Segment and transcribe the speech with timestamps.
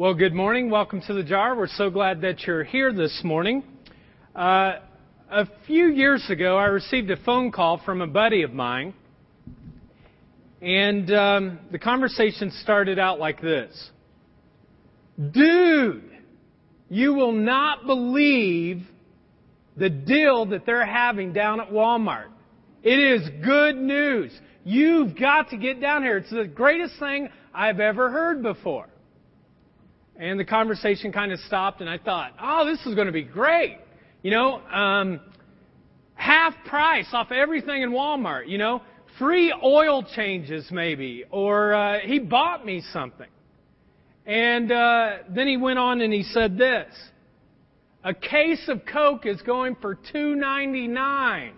[0.00, 0.70] Well, good morning.
[0.70, 1.54] Welcome to the jar.
[1.54, 3.62] We're so glad that you're here this morning.
[4.34, 4.76] Uh,
[5.30, 8.94] a few years ago, I received a phone call from a buddy of mine,
[10.62, 13.90] and um, the conversation started out like this
[15.18, 16.10] Dude,
[16.88, 18.80] you will not believe
[19.76, 22.28] the deal that they're having down at Walmart.
[22.82, 24.32] It is good news.
[24.64, 26.16] You've got to get down here.
[26.16, 28.89] It's the greatest thing I've ever heard before.
[30.20, 33.22] And the conversation kind of stopped, and I thought, oh, this is going to be
[33.22, 33.78] great.
[34.22, 35.18] You know, um,
[36.12, 38.82] half price off everything in Walmart, you know,
[39.18, 43.30] free oil changes maybe, or uh, he bought me something.
[44.26, 46.94] And uh, then he went on and he said this
[48.04, 51.54] a case of Coke is going for two ninety nine.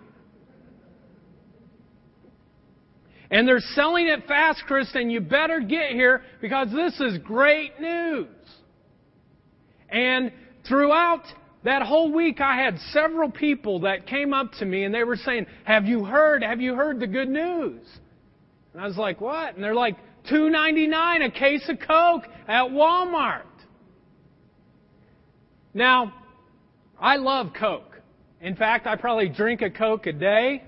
[3.29, 8.27] And they're selling it fast, and you better get here because this is great news.
[9.93, 10.31] And
[10.67, 11.21] throughout
[11.63, 15.15] that whole week, I had several people that came up to me and they were
[15.15, 16.43] saying, Have you heard?
[16.43, 17.85] Have you heard the good news?
[18.73, 19.53] And I was like, What?
[19.53, 19.95] And they're like,
[20.31, 23.43] $2.99 a case of Coke at Walmart.
[25.73, 26.13] Now,
[26.99, 28.01] I love Coke.
[28.41, 30.63] In fact, I probably drink a Coke a day,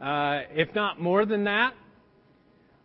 [0.00, 1.74] uh, if not more than that.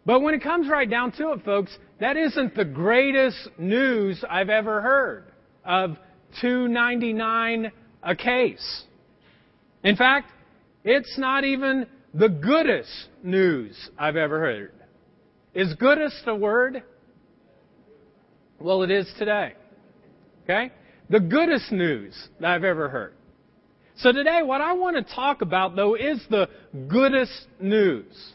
[0.05, 4.49] But when it comes right down to it, folks, that isn't the greatest news I've
[4.49, 5.32] ever heard
[5.65, 5.97] of
[6.41, 7.71] 299
[8.03, 8.83] a case.
[9.83, 10.31] In fact,
[10.83, 14.73] it's not even the goodest news I've ever heard.
[15.53, 16.83] Is goodest a word?
[18.59, 19.53] Well, it is today.
[20.43, 20.71] Okay?
[21.09, 23.13] The goodest news that I've ever heard.
[23.97, 26.49] So today, what I want to talk about, though, is the
[26.87, 28.33] goodest news.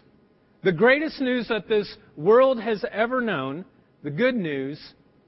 [0.62, 3.64] The greatest news that this world has ever known,
[4.02, 4.80] the good news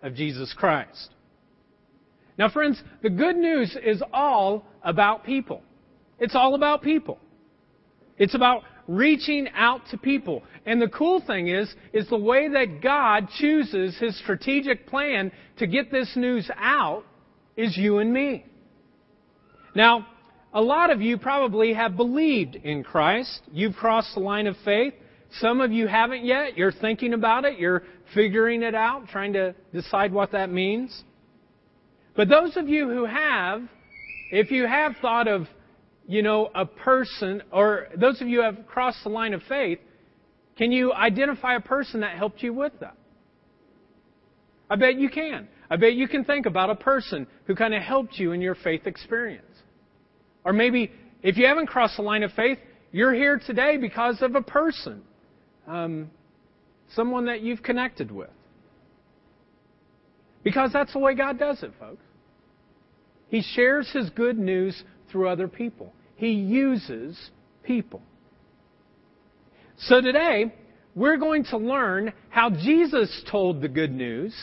[0.03, 1.11] of Jesus Christ.
[2.41, 5.61] Now, friends, the good news is all about people.
[6.19, 7.19] It's all about people.
[8.17, 10.43] It's about reaching out to people.
[10.65, 15.67] And the cool thing is, is the way that God chooses His strategic plan to
[15.67, 17.05] get this news out
[17.59, 18.47] is you and me.
[19.75, 20.07] Now,
[20.55, 23.43] a lot of you probably have believed in Christ.
[23.53, 24.95] You've crossed the line of faith.
[25.41, 26.57] Some of you haven't yet.
[26.57, 27.59] You're thinking about it.
[27.59, 27.83] You're
[28.15, 31.05] figuring it out, trying to decide what that means.
[32.21, 33.63] But those of you who have,
[34.31, 35.47] if you have thought of,
[36.07, 39.79] you know, a person, or those of you who have crossed the line of faith,
[40.59, 42.95] can you identify a person that helped you with that?
[44.69, 45.49] I bet you can.
[45.71, 48.55] I bet you can think about a person who kind of helped you in your
[48.55, 49.57] faith experience.
[50.45, 50.93] Or maybe
[51.23, 52.59] if you haven't crossed the line of faith,
[52.93, 55.01] you're here today because of a person
[55.67, 56.11] um,
[56.95, 58.29] someone that you've connected with.
[60.43, 62.03] Because that's the way God does it, folks.
[63.31, 65.93] He shares His good news through other people.
[66.17, 67.19] He uses
[67.63, 68.03] people.
[69.79, 70.53] So today,
[70.95, 74.35] we're going to learn how Jesus told the good news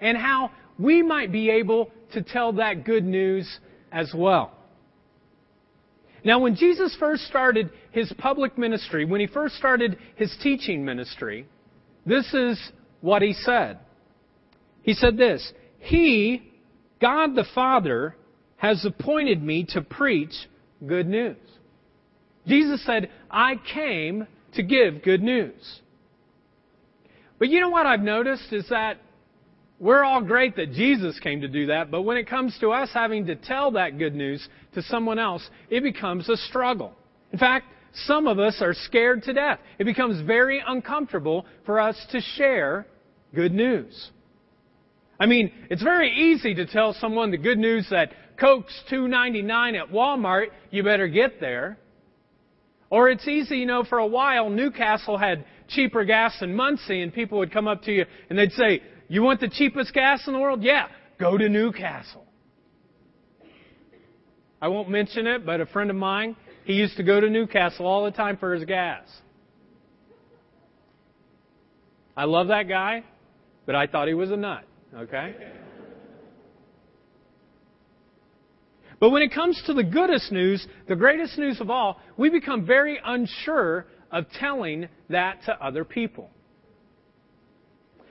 [0.00, 3.58] and how we might be able to tell that good news
[3.90, 4.52] as well.
[6.22, 11.46] Now, when Jesus first started his public ministry, when he first started his teaching ministry,
[12.04, 12.60] this is
[13.00, 13.78] what he said.
[14.82, 16.49] He said this He,
[17.00, 18.14] God the Father,
[18.56, 20.32] has appointed me to preach
[20.86, 21.36] good news.
[22.46, 25.80] Jesus said, I came to give good news.
[27.38, 28.98] But you know what I've noticed is that
[29.78, 32.90] we're all great that Jesus came to do that, but when it comes to us
[32.92, 36.92] having to tell that good news to someone else, it becomes a struggle.
[37.32, 39.58] In fact, some of us are scared to death.
[39.78, 42.86] It becomes very uncomfortable for us to share
[43.34, 44.10] good news.
[45.20, 49.90] I mean, it's very easy to tell someone the good news that Coke's $2.99 at
[49.90, 51.76] Walmart, you better get there.
[52.88, 57.12] Or it's easy, you know, for a while, Newcastle had cheaper gas than Muncie, and
[57.12, 60.32] people would come up to you and they'd say, you want the cheapest gas in
[60.32, 60.62] the world?
[60.62, 60.86] Yeah,
[61.18, 62.24] go to Newcastle.
[64.62, 66.34] I won't mention it, but a friend of mine,
[66.64, 69.06] he used to go to Newcastle all the time for his gas.
[72.16, 73.04] I love that guy,
[73.66, 74.64] but I thought he was a nut,
[74.96, 75.34] okay?
[78.98, 82.66] But when it comes to the goodest news, the greatest news of all, we become
[82.66, 86.30] very unsure of telling that to other people.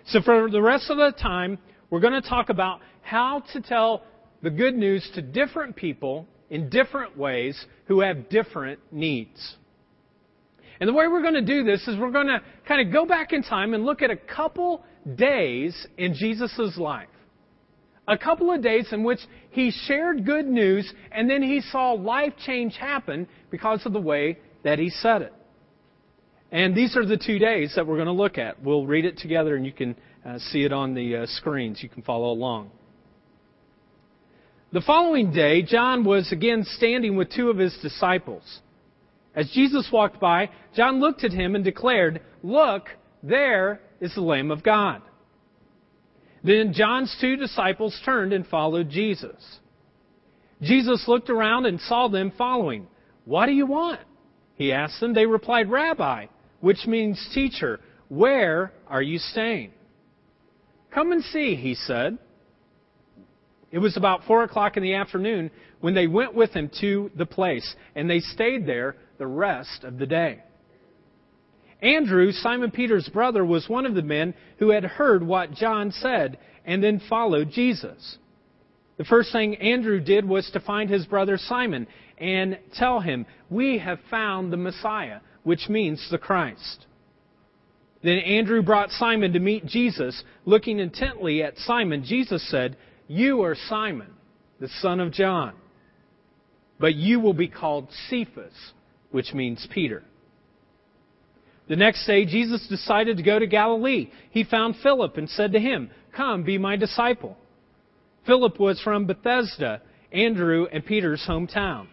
[0.08, 1.60] So for the rest of the time,
[1.92, 4.04] we're going to talk about how to tell
[4.42, 9.56] the good news to different people in different ways who have different needs.
[10.80, 13.06] And the way we're going to do this is we're going to kind of go
[13.06, 14.84] back in time and look at a couple
[15.16, 17.08] days in Jesus' life.
[18.08, 19.20] A couple of days in which
[19.52, 24.40] he shared good news and then he saw life change happen because of the way
[24.64, 25.34] that he said it.
[26.52, 28.64] And these are the two days that we're going to look at.
[28.64, 31.84] We'll read it together and you can uh, see it on the uh, screens.
[31.84, 32.72] You can follow along.
[34.72, 38.44] The following day, John was again standing with two of his disciples.
[39.36, 42.88] As Jesus walked by, John looked at him and declared, Look,
[43.24, 45.02] there is the Lamb of God.
[46.44, 49.60] Then John's two disciples turned and followed Jesus.
[50.62, 52.88] Jesus looked around and saw them following.
[53.26, 54.00] What do you want?
[54.56, 55.14] He asked them.
[55.14, 56.28] They replied, Rabbi,
[56.60, 57.80] which means teacher,
[58.10, 59.72] where are you staying?
[60.92, 62.18] Come and see, he said.
[63.72, 67.26] It was about four o'clock in the afternoon when they went with him to the
[67.26, 70.44] place, and they stayed there the rest of the day.
[71.82, 76.38] Andrew, Simon Peter's brother, was one of the men who had heard what John said
[76.66, 78.18] and then followed Jesus.
[78.98, 81.88] The first thing Andrew did was to find his brother Simon
[82.18, 86.86] and tell him, We have found the Messiah, which means the Christ.
[88.04, 90.22] Then Andrew brought Simon to meet Jesus.
[90.46, 92.78] Looking intently at Simon, Jesus said,
[93.08, 94.12] You are Simon,
[94.60, 95.54] the son of John.
[96.78, 98.74] But you will be called Cephas,
[99.12, 100.04] which means Peter.
[101.70, 104.10] The next day, Jesus decided to go to Galilee.
[104.32, 107.38] He found Philip and said to him, Come, be my disciple.
[108.26, 109.82] Philip was from Bethsaida,
[110.12, 111.88] Andrew and Peter's hometown.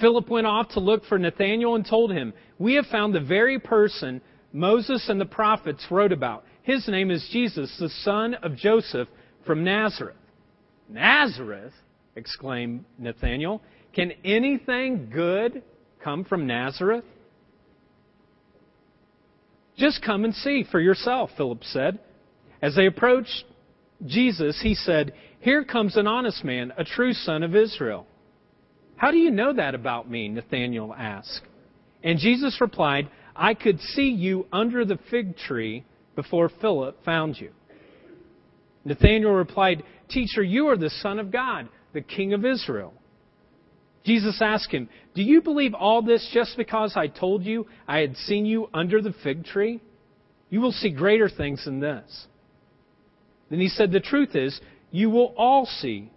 [0.00, 3.58] Philip went off to look for Nathanael and told him, We have found the very
[3.58, 4.22] person
[4.54, 6.44] Moses and the prophets wrote about.
[6.62, 9.08] His name is Jesus, the son of Joseph
[9.44, 10.16] from Nazareth.
[10.88, 11.74] Nazareth?
[12.14, 13.60] exclaimed Nathanael.
[13.94, 15.62] Can anything good
[16.02, 17.04] come from Nazareth?
[19.76, 21.98] Just come and see for yourself, Philip said.
[22.62, 23.44] As they approached
[24.04, 28.06] Jesus, he said, Here comes an honest man, a true son of Israel.
[28.96, 30.28] How do you know that about me?
[30.28, 31.42] Nathanael asked.
[32.02, 35.84] And Jesus replied, I could see you under the fig tree
[36.14, 37.50] before Philip found you.
[38.84, 42.94] Nathanael replied, Teacher, you are the Son of God, the King of Israel.
[44.06, 48.16] Jesus asked him, Do you believe all this just because I told you I had
[48.16, 49.82] seen you under the fig tree?
[50.48, 52.26] You will see greater things than this.
[53.50, 54.58] Then he said, The truth is,
[54.90, 56.10] you will all see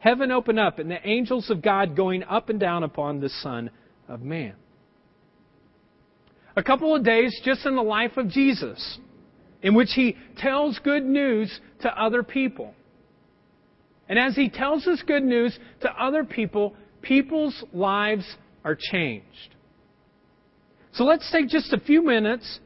[0.00, 3.70] heaven open up and the angels of God going up and down upon the Son
[4.08, 4.54] of Man
[6.58, 8.98] a couple of days just in the life of Jesus,
[9.62, 12.74] in which he tells good news to other people.
[14.08, 19.54] And as he tells this good news to other people, people's lives are changed.
[20.92, 22.60] So let's take just a few minutes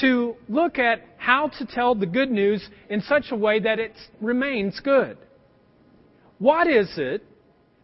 [0.00, 3.92] to look at how to tell the good news in such a way that it
[4.20, 5.16] remains good.
[6.38, 7.24] What is it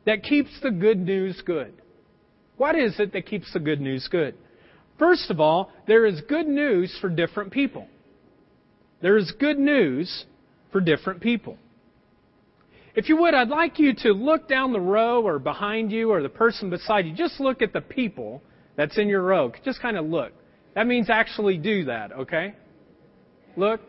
[0.04, 1.72] that keeps the good news good?
[2.58, 4.34] What is it that keeps the good news good?
[4.98, 7.88] First of all, there is good news for different people.
[9.00, 10.26] There is good news
[10.70, 11.56] for different people.
[12.94, 16.22] If you would, I'd like you to look down the row or behind you or
[16.22, 17.14] the person beside you.
[17.14, 18.42] Just look at the people
[18.76, 19.50] that's in your row.
[19.64, 20.32] Just kind of look.
[20.74, 22.54] That means actually do that, okay?
[23.56, 23.80] Look.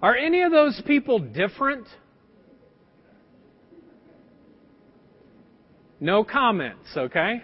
[0.00, 1.86] Are any of those people different?
[6.00, 7.42] No comments, okay?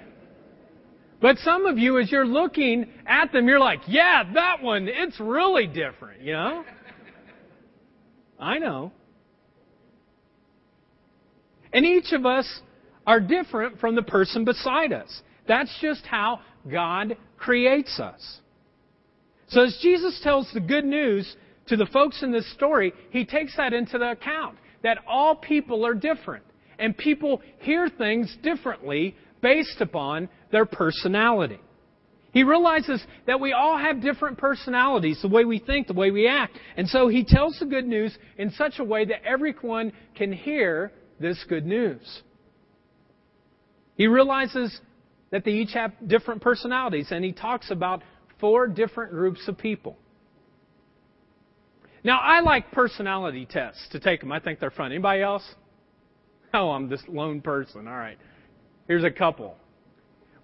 [1.20, 5.20] But some of you, as you're looking at them, you're like, yeah, that one, it's
[5.20, 6.64] really different, you know?
[8.38, 8.92] I know.
[11.72, 12.60] And each of us
[13.06, 15.22] are different from the person beside us.
[15.48, 18.38] That's just how God creates us.
[19.48, 21.36] So as Jesus tells the good news
[21.66, 25.84] to the folks in this story, he takes that into the account that all people
[25.84, 26.44] are different
[26.78, 31.58] and people hear things differently based upon their personality.
[32.32, 36.28] He realizes that we all have different personalities, the way we think, the way we
[36.28, 36.56] act.
[36.76, 40.92] And so he tells the good news in such a way that everyone can hear
[41.20, 42.22] this good news.
[43.94, 44.80] He realizes
[45.30, 48.02] that they each have different personalities, and he talks about
[48.40, 49.96] four different groups of people.
[52.02, 54.32] Now, I like personality tests to take them.
[54.32, 54.90] I think they're fun.
[54.90, 55.44] Anybody else?
[56.54, 57.86] Oh, I'm this lone person.
[57.86, 58.18] All right.
[58.88, 59.54] Here's a couple.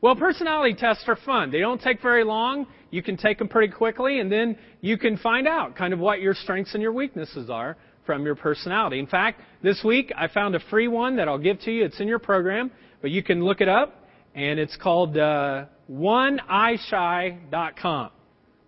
[0.02, 1.50] Well, personality tests are fun.
[1.50, 2.66] They don't take very long.
[2.90, 6.21] You can take them pretty quickly, and then you can find out kind of what
[6.21, 8.98] your strengths and your weaknesses are from your personality.
[8.98, 11.84] In fact, this week I found a free one that I'll give to you.
[11.84, 12.70] It's in your program,
[13.02, 18.10] but you can look it up, and it's called uh, oneeyeshy.com.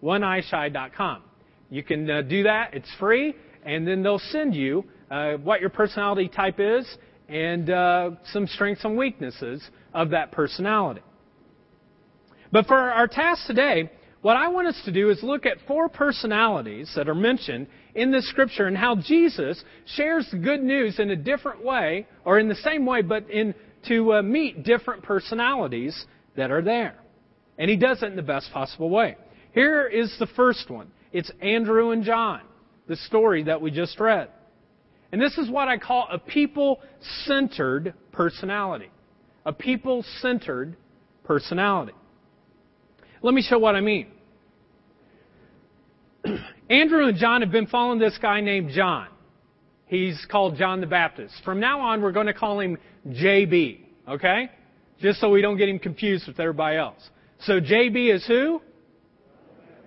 [0.03, 1.23] Oneeyeshy.com.
[1.71, 2.75] You can uh, do that.
[2.75, 6.87] It's free, and then they'll send you uh, what your personality type is
[7.29, 11.03] and uh, some strengths and weaknesses of that personality.
[12.51, 13.91] But for our task today,
[14.23, 17.67] what I want us to do is look at four personalities that are mentioned
[17.99, 19.63] in the scripture and how Jesus
[19.97, 23.55] shares the good news in a different way, or in the same way, but in
[23.89, 26.97] to uh, meet different personalities that are there.
[27.59, 29.17] And he does it in the best possible way.
[29.53, 30.91] Here is the first one.
[31.13, 32.43] It's Andrew and John,
[32.87, 34.29] the story that we just read.
[35.11, 36.81] And this is what I call a people
[37.25, 38.91] centered personality.
[39.47, 40.77] A people centered
[41.25, 41.95] personality.
[43.23, 44.09] Let me show what I mean.
[46.71, 49.09] Andrew and John have been following this guy named John.
[49.87, 51.35] He's called John the Baptist.
[51.45, 54.51] From now on, we're going to call him JB, okay?
[55.01, 57.01] Just so we don't get him confused with everybody else.
[57.41, 58.61] So JB is who?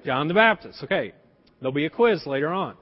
[0.05, 0.83] John the Baptist.
[0.83, 1.13] Okay.
[1.59, 2.75] There'll be a quiz later on.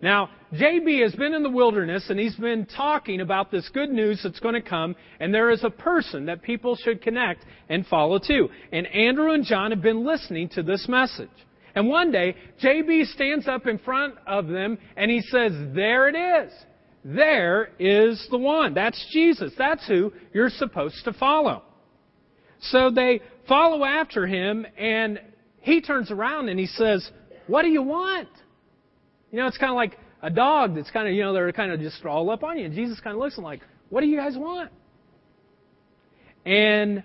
[0.00, 4.20] Now, JB has been in the wilderness and he's been talking about this good news
[4.22, 8.18] that's going to come, and there is a person that people should connect and follow
[8.18, 8.48] to.
[8.70, 11.30] And Andrew and John have been listening to this message.
[11.74, 16.16] And one day, JB stands up in front of them and he says, There it
[16.46, 16.52] is.
[17.04, 18.74] There is the one.
[18.74, 19.52] That's Jesus.
[19.58, 21.62] That's who you're supposed to follow.
[22.60, 25.20] So they follow after him and
[25.60, 27.08] he turns around and he says,
[27.46, 28.28] What do you want?
[29.30, 31.70] You know, it's kind of like a dog that's kind of, you know, they're kind
[31.70, 32.64] of just all up on you.
[32.64, 34.70] And Jesus kind of looks and like, what do you guys want?
[36.46, 37.02] And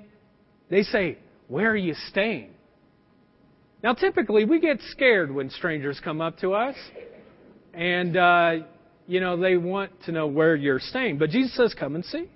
[0.69, 2.51] they say, where are you staying?
[3.83, 6.75] Now, typically, we get scared when strangers come up to us.
[7.73, 8.55] And, uh,
[9.07, 11.17] you know, they want to know where you're staying.
[11.17, 12.29] But Jesus says, come and see.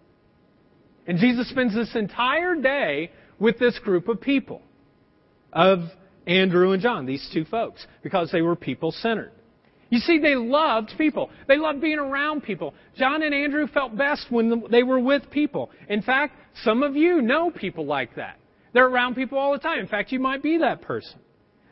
[1.05, 4.61] And Jesus spends this entire day with this group of people,
[5.51, 5.79] of
[6.25, 9.31] Andrew and John, these two folks, because they were people centered.
[9.89, 11.29] You see, they loved people.
[11.47, 12.73] They loved being around people.
[12.97, 15.69] John and Andrew felt best when they were with people.
[15.89, 18.39] In fact, some of you know people like that.
[18.73, 19.79] They're around people all the time.
[19.79, 21.19] In fact, you might be that person.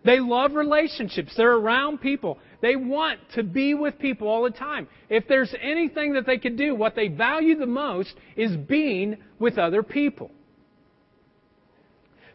[0.03, 1.33] They love relationships.
[1.37, 2.39] They're around people.
[2.61, 4.87] They want to be with people all the time.
[5.09, 9.57] If there's anything that they could do, what they value the most is being with
[9.57, 10.31] other people.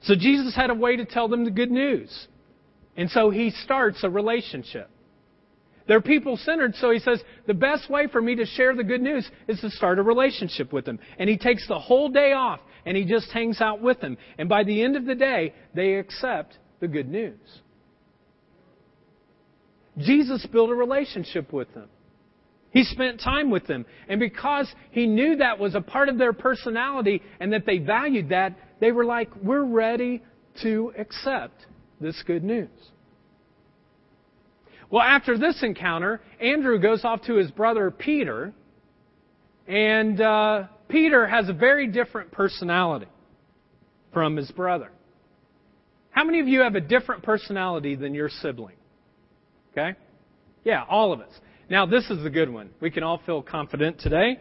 [0.02, 2.28] So Jesus had a way to tell them the good news.
[2.96, 4.88] And so he starts a relationship.
[5.88, 9.00] They're people centered, so he says, the best way for me to share the good
[9.00, 10.98] news is to start a relationship with them.
[11.18, 14.16] And he takes the whole day off and he just hangs out with them.
[14.38, 17.38] And by the end of the day, they accept the good news.
[19.98, 21.88] Jesus built a relationship with them.
[22.70, 23.86] He spent time with them.
[24.08, 28.28] And because he knew that was a part of their personality and that they valued
[28.28, 30.22] that, they were like, we're ready
[30.62, 31.64] to accept
[32.00, 32.68] this good news.
[34.90, 38.52] Well, after this encounter, Andrew goes off to his brother Peter,
[39.66, 43.08] and uh, Peter has a very different personality
[44.12, 44.90] from his brother.
[46.16, 48.76] How many of you have a different personality than your sibling?
[49.72, 49.94] Okay?
[50.64, 51.30] Yeah, all of us.
[51.68, 52.70] Now, this is the good one.
[52.80, 54.40] We can all feel confident today.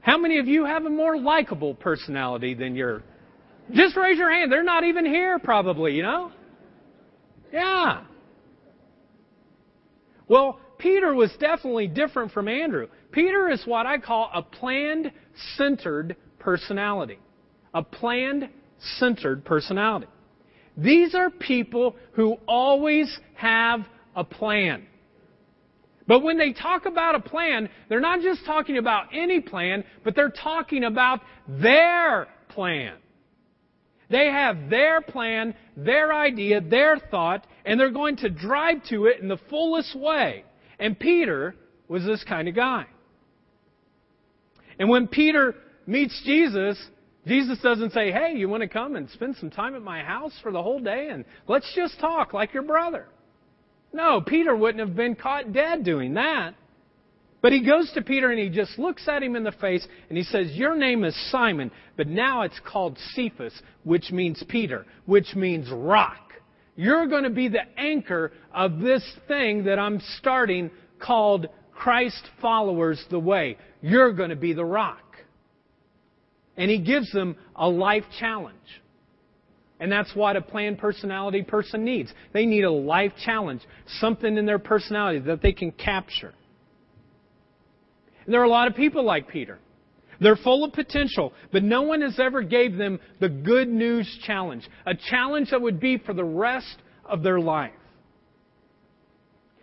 [0.00, 3.02] How many of you have a more likable personality than your.
[3.72, 4.52] Just raise your hand.
[4.52, 6.30] They're not even here, probably, you know?
[7.52, 8.04] Yeah.
[10.28, 12.86] Well, Peter was definitely different from Andrew.
[13.10, 15.10] Peter is what I call a planned
[15.56, 17.18] centered personality.
[17.74, 18.48] A planned
[19.00, 20.06] centered personality.
[20.78, 23.80] These are people who always have
[24.14, 24.86] a plan.
[26.06, 30.14] But when they talk about a plan, they're not just talking about any plan, but
[30.14, 32.94] they're talking about their plan.
[34.08, 39.20] They have their plan, their idea, their thought, and they're going to drive to it
[39.20, 40.44] in the fullest way.
[40.78, 41.56] And Peter
[41.88, 42.86] was this kind of guy.
[44.78, 45.56] And when Peter
[45.86, 46.78] meets Jesus,
[47.28, 50.32] Jesus doesn't say, Hey, you want to come and spend some time at my house
[50.42, 53.06] for the whole day and let's just talk like your brother.
[53.92, 56.54] No, Peter wouldn't have been caught dead doing that.
[57.40, 60.18] But he goes to Peter and he just looks at him in the face and
[60.18, 63.54] he says, Your name is Simon, but now it's called Cephas,
[63.84, 66.32] which means Peter, which means rock.
[66.76, 73.04] You're going to be the anchor of this thing that I'm starting called Christ followers
[73.10, 73.56] the way.
[73.82, 75.07] You're going to be the rock.
[76.58, 78.56] And he gives them a life challenge.
[79.80, 82.12] And that's what a planned personality person needs.
[82.34, 83.62] They need a life challenge,
[84.00, 86.34] something in their personality that they can capture.
[88.24, 89.58] And there are a lot of people like Peter.
[90.20, 94.68] They're full of potential, but no one has ever gave them the good news challenge,
[94.84, 97.70] a challenge that would be for the rest of their life.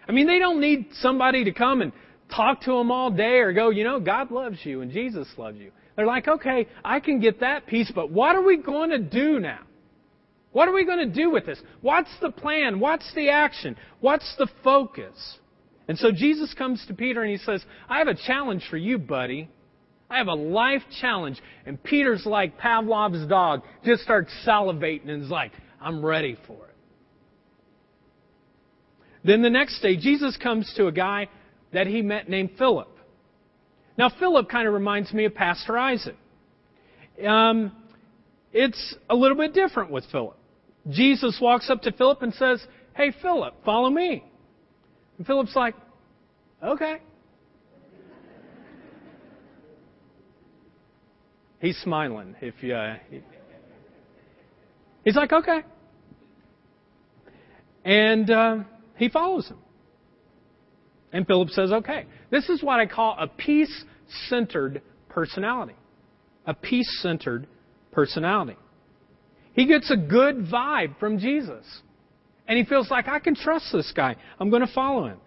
[0.07, 1.91] I mean, they don't need somebody to come and
[2.33, 5.57] talk to them all day or go, you know, God loves you and Jesus loves
[5.57, 5.71] you.
[5.95, 9.39] They're like, okay, I can get that piece, but what are we going to do
[9.39, 9.59] now?
[10.51, 11.59] What are we going to do with this?
[11.81, 12.79] What's the plan?
[12.79, 13.75] What's the action?
[13.99, 15.15] What's the focus?
[15.87, 18.97] And so Jesus comes to Peter and he says, I have a challenge for you,
[18.97, 19.49] buddy.
[20.09, 21.41] I have a life challenge.
[21.65, 26.75] And Peter's like Pavlov's dog, just starts salivating and is like, I'm ready for it.
[29.25, 31.27] Then the next day, Jesus comes to a guy
[31.73, 32.94] that he met named Philip.
[33.97, 36.15] Now, Philip kind of reminds me of Pastor Isaac.
[37.25, 37.71] Um,
[38.51, 40.37] it's a little bit different with Philip.
[40.89, 44.23] Jesus walks up to Philip and says, Hey, Philip, follow me.
[45.17, 45.75] And Philip's like,
[46.63, 46.97] Okay.
[51.59, 52.35] He's smiling.
[52.41, 52.97] If you, uh,
[55.03, 55.63] he's like, okay,
[57.85, 58.57] and uh,
[58.97, 59.57] he follows him.
[61.15, 62.07] And Philip says, okay.
[62.29, 65.75] This is what I call a peace-centered personality.
[66.45, 67.47] A peace-centered
[67.93, 68.57] personality.
[69.53, 71.63] He gets a good vibe from Jesus.
[72.49, 74.17] And he feels like, I can trust this guy.
[74.41, 75.19] I'm going to follow him.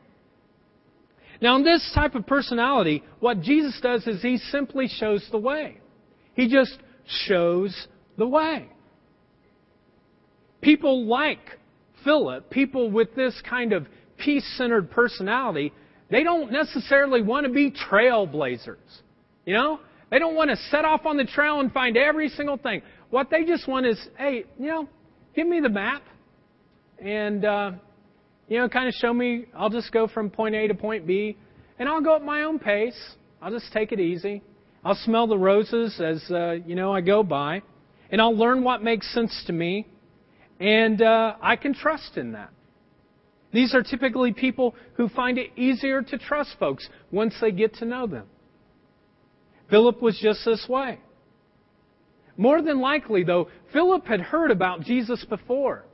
[1.40, 5.80] Now, in this type of personality, what Jesus does is he simply shows the way.
[6.35, 6.76] He just
[7.26, 7.87] shows
[8.18, 8.68] the way.
[10.61, 11.57] People like
[12.04, 13.87] Philip, people with this kind of
[14.18, 15.72] peace centered personality,
[16.10, 18.76] they don't necessarily want to be trailblazers.
[19.44, 19.80] You know?
[20.10, 22.82] They don't want to set off on the trail and find every single thing.
[23.10, 24.88] What they just want is, hey, you know,
[25.34, 26.02] give me the map
[26.98, 27.72] and, uh,
[28.48, 31.37] you know, kind of show me, I'll just go from point A to point B
[31.78, 32.98] and I'll go at my own pace.
[33.40, 34.42] I'll just take it easy.
[34.84, 37.62] I'll smell the roses as, uh, you know, I go by
[38.10, 39.87] and I'll learn what makes sense to me
[40.58, 42.50] and uh, I can trust in that.
[43.52, 47.85] These are typically people who find it easier to trust folks once they get to
[47.85, 48.26] know them.
[49.71, 50.99] Philip was just this way.
[52.37, 55.84] More than likely, though, Philip had heard about Jesus before.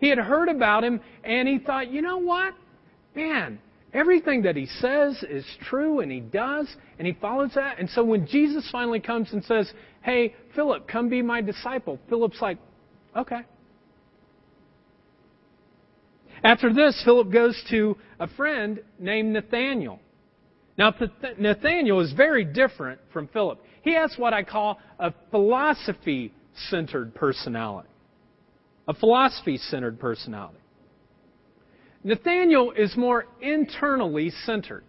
[0.00, 2.54] He had heard about him and he thought, you know what?
[3.14, 3.58] Man,
[3.92, 7.78] everything that he says is true and he does and he follows that.
[7.78, 9.72] And so when Jesus finally comes and says,
[10.02, 12.58] hey, Philip, come be my disciple, Philip's like,
[13.16, 13.40] okay.
[16.42, 20.00] After this, Philip goes to a friend named Nathaniel.
[20.76, 20.94] Now,
[21.38, 23.60] Nathaniel is very different from Philip.
[23.82, 26.32] He has what I call a philosophy
[26.70, 27.88] centered personality.
[28.86, 30.58] A philosophy centered personality.
[32.04, 34.84] Nathaniel is more internally centered.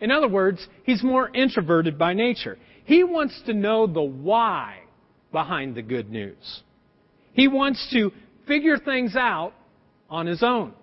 [0.00, 2.58] In other words, he's more introverted by nature.
[2.84, 4.80] He wants to know the why
[5.30, 6.62] behind the good news.
[7.32, 8.10] He wants to
[8.46, 9.54] figure things out
[10.12, 10.74] on his own.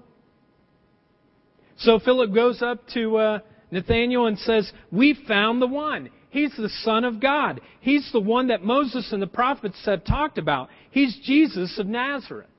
[1.77, 3.39] So Philip goes up to uh,
[3.71, 6.09] Nathanael and says, We found the one.
[6.31, 7.61] He's the Son of God.
[7.79, 10.69] He's the one that Moses and the prophets have talked about.
[10.91, 12.49] He's Jesus of Nazareth.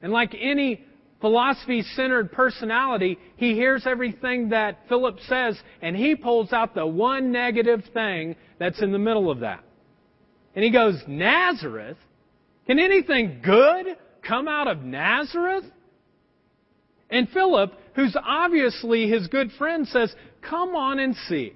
[0.00, 0.84] And like any
[1.20, 7.30] philosophy centered personality, he hears everything that Philip says and he pulls out the one
[7.32, 9.62] negative thing that's in the middle of that.
[10.54, 11.98] And he goes, Nazareth?
[12.66, 15.64] Can anything good come out of Nazareth?
[17.10, 20.14] And Philip, who's obviously his good friend, says,
[20.48, 21.54] Come on and see.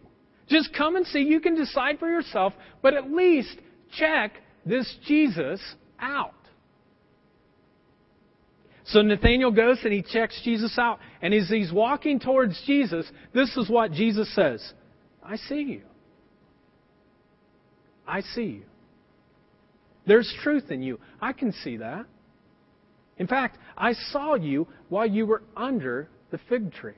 [0.48, 1.20] Just come and see.
[1.20, 2.52] You can decide for yourself,
[2.83, 3.57] but at least
[3.98, 4.33] check
[4.64, 5.61] this Jesus
[5.98, 6.33] out.
[8.85, 11.00] So Nathaniel goes and he checks Jesus out.
[11.20, 14.72] And as he's walking towards Jesus, this is what Jesus says
[15.22, 15.83] I see you.
[18.07, 18.62] I see you.
[20.07, 21.00] There's truth in you.
[21.20, 22.07] I can see that.
[23.18, 26.94] In fact, I saw you while you were under the fig tree.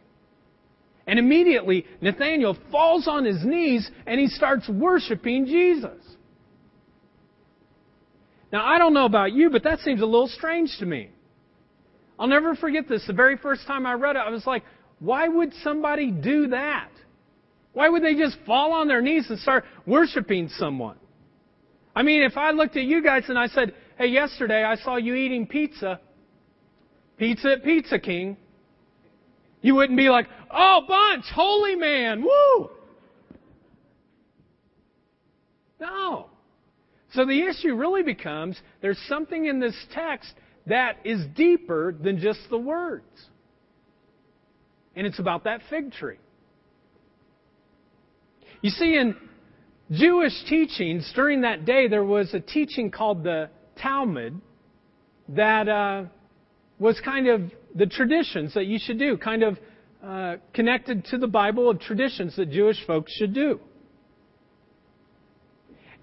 [1.07, 6.03] And immediately, Nathanael falls on his knees and he starts worshiping Jesus.
[8.53, 11.11] Now, I don't know about you, but that seems a little strange to me.
[12.19, 13.07] I'll never forget this.
[13.07, 14.65] The very first time I read it, I was like,
[14.99, 16.91] why would somebody do that?
[17.73, 20.97] Why would they just fall on their knees and start worshiping someone?
[21.95, 24.97] I mean, if I looked at you guys and I said, hey, yesterday I saw
[24.97, 26.01] you eating pizza,
[27.19, 28.37] Pizza at Pizza King.
[29.61, 32.71] You wouldn't be like, oh, bunch, holy man, woo!
[35.81, 36.27] No.
[37.13, 40.33] So the issue really becomes there's something in this text
[40.67, 43.05] that is deeper than just the words.
[44.95, 46.19] And it's about that fig tree.
[48.61, 49.17] You see, in
[49.91, 53.49] Jewish teachings during that day, there was a teaching called the
[53.81, 54.41] Talmud
[55.29, 56.05] that uh,
[56.79, 57.43] was kind of
[57.75, 59.59] the traditions that you should do, kind of
[60.03, 63.61] uh, connected to the Bible of traditions that Jewish folks should do.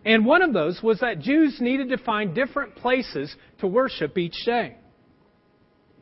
[0.04, 4.46] And one of those was that Jews needed to find different places to worship each
[4.46, 4.76] day.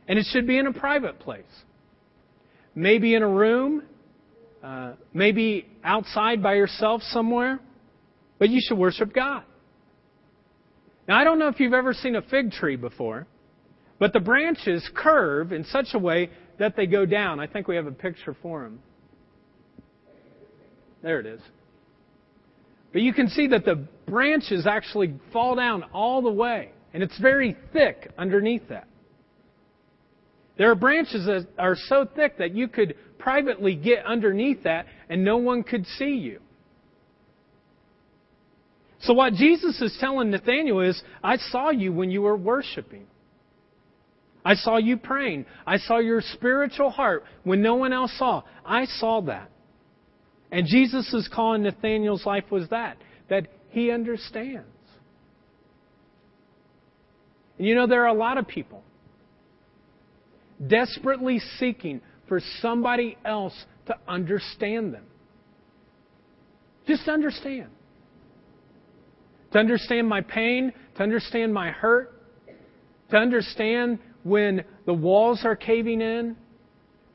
[0.07, 1.45] And it should be in a private place.
[2.75, 3.83] Maybe in a room,
[4.61, 7.59] uh, maybe outside by yourself somewhere,
[8.39, 9.43] but you should worship God.
[11.07, 13.27] Now, I don't know if you've ever seen a fig tree before,
[14.03, 17.39] but the branches curve in such a way that they go down.
[17.39, 18.79] I think we have a picture for them.
[21.01, 21.39] There it is.
[22.91, 27.17] But you can see that the branches actually fall down all the way, and it's
[27.17, 28.89] very thick underneath that.
[30.57, 35.23] There are branches that are so thick that you could privately get underneath that and
[35.23, 36.41] no one could see you.
[38.99, 43.07] So, what Jesus is telling Nathanael is, I saw you when you were worshiping.
[44.45, 45.45] I saw you praying.
[45.65, 48.43] I saw your spiritual heart when no one else saw.
[48.65, 49.49] I saw that.
[50.51, 52.97] And Jesus' call in Nathanael's life was that,
[53.29, 54.67] that he understands.
[57.57, 58.83] And you know, there are a lot of people
[60.65, 63.53] desperately seeking for somebody else
[63.87, 65.05] to understand them.
[66.87, 67.69] Just understand.
[69.53, 72.11] To understand my pain, to understand my hurt,
[73.11, 76.35] to understand when the walls are caving in,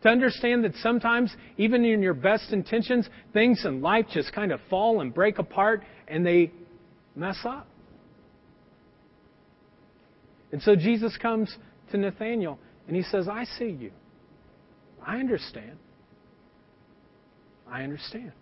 [0.02, 4.60] to understand that sometimes, even in your best intentions, things in life just kind of
[4.70, 6.52] fall and break apart and they
[7.16, 7.66] mess up.
[10.52, 11.54] And so Jesus comes
[11.90, 13.90] to Nathanael and he says, I see you.
[15.04, 15.78] I understand.
[17.70, 18.32] I understand.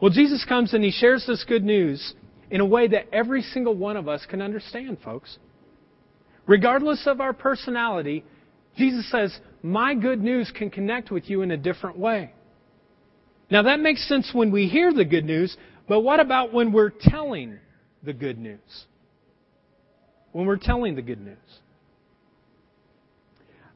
[0.00, 2.14] Well, Jesus comes and he shares this good news
[2.50, 5.38] in a way that every single one of us can understand, folks.
[6.46, 8.24] Regardless of our personality,
[8.76, 12.32] Jesus says, My good news can connect with you in a different way.
[13.50, 15.56] Now, that makes sense when we hear the good news,
[15.88, 17.58] but what about when we're telling
[18.02, 18.84] the good news?
[20.32, 21.36] When we're telling the good news.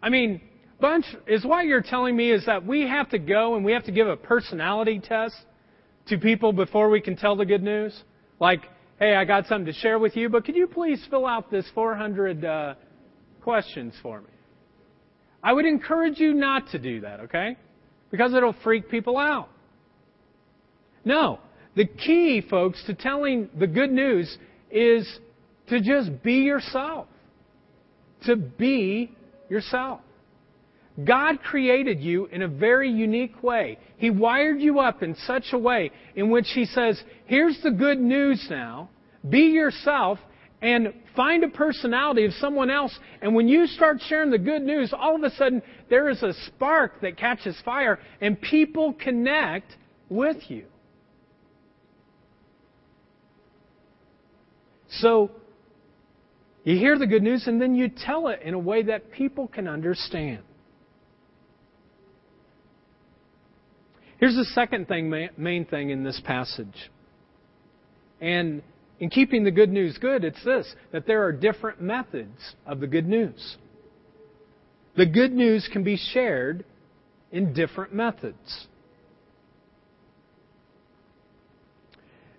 [0.02, 0.40] I mean,
[0.80, 3.84] Bunch, is what you're telling me is that we have to go and we have
[3.84, 5.34] to give a personality test
[6.06, 8.00] to people before we can tell the good news?
[8.38, 8.62] Like,
[8.98, 11.66] hey, I got something to share with you, but could you please fill out this
[11.74, 12.74] 400 uh,
[13.42, 14.28] questions for me?
[15.42, 17.56] I would encourage you not to do that, okay?
[18.10, 19.48] Because it'll freak people out.
[21.04, 21.38] No.
[21.76, 24.36] The key, folks, to telling the good news
[24.70, 25.08] is
[25.68, 27.06] to just be yourself.
[28.26, 29.12] To be
[29.48, 30.00] yourself.
[31.04, 33.78] God created you in a very unique way.
[33.98, 38.00] He wired you up in such a way in which He says, here's the good
[38.00, 38.90] news now.
[39.28, 40.18] Be yourself
[40.60, 42.96] and find a personality of someone else.
[43.22, 46.32] And when you start sharing the good news, all of a sudden there is a
[46.46, 49.76] spark that catches fire and people connect
[50.08, 50.64] with you.
[54.90, 55.30] So,
[56.64, 59.46] you hear the good news and then you tell it in a way that people
[59.46, 60.42] can understand.
[64.18, 66.90] Here's the second thing, main thing in this passage.
[68.20, 68.62] And
[68.98, 72.86] in keeping the good news good, it's this that there are different methods of the
[72.86, 73.56] good news.
[74.96, 76.64] The good news can be shared
[77.30, 78.66] in different methods.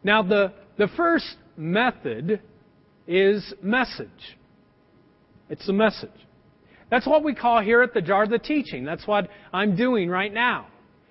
[0.04, 2.42] Now, the, the first method
[3.08, 4.38] is message.
[5.50, 6.10] It's the message.
[6.90, 8.84] That's what we call here at the jar the teaching.
[8.84, 10.68] That's what I'm doing right now.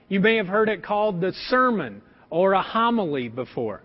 [0.08, 3.82] You may have heard it called the sermon or a homily before.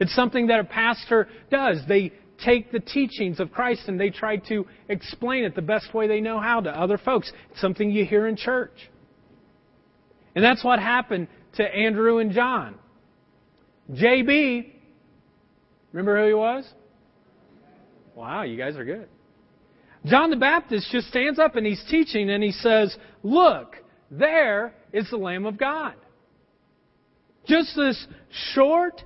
[0.00, 1.78] It's something that a pastor does.
[1.86, 2.12] They
[2.44, 6.20] take the teachings of Christ and they try to explain it the best way they
[6.20, 7.30] know how to other folks.
[7.50, 8.90] It's something you hear in church.
[10.34, 12.74] And that's what happened to Andrew and John.
[13.92, 14.72] JB,
[15.92, 16.66] remember who he was?
[18.14, 19.08] Wow, you guys are good.
[20.06, 23.76] John the Baptist just stands up and he's teaching and he says, Look,
[24.10, 25.94] there is the Lamb of God.
[27.46, 28.06] Just this
[28.54, 29.02] short,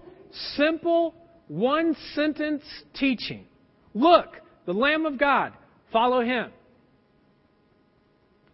[0.54, 1.14] simple,
[1.48, 2.62] one sentence
[2.94, 3.46] teaching.
[3.94, 4.26] Look,
[4.66, 5.54] the Lamb of God,
[5.90, 6.50] follow him.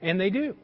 [0.00, 0.54] And they do.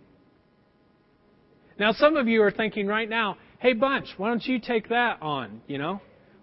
[1.78, 5.20] Now, some of you are thinking right now, hey, Bunch, why don't you take that
[5.20, 6.00] on, you know?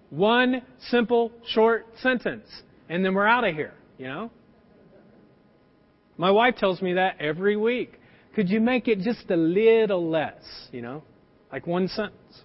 [0.10, 2.48] One simple, short sentence,
[2.90, 4.32] and then we're out of here, you know?
[6.18, 8.00] My wife tells me that every week.
[8.38, 11.02] Could you make it just a little less, you know?
[11.52, 12.44] Like one sentence.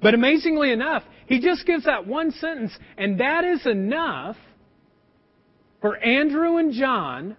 [0.00, 4.36] But amazingly enough, he just gives that one sentence, and that is enough
[5.80, 7.36] for Andrew and John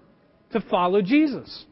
[0.52, 1.64] to follow Jesus.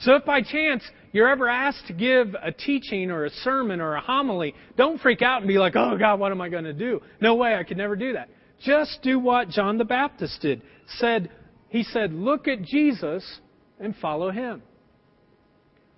[0.00, 3.94] So if by chance you're ever asked to give a teaching or a sermon or
[3.94, 6.74] a homily, don't freak out and be like, oh God, what am I going to
[6.74, 7.00] do?
[7.22, 8.28] No way, I could never do that.
[8.60, 10.60] Just do what John the Baptist did.
[10.98, 11.30] Said,
[11.68, 13.40] he said, look at Jesus
[13.78, 14.62] and follow him.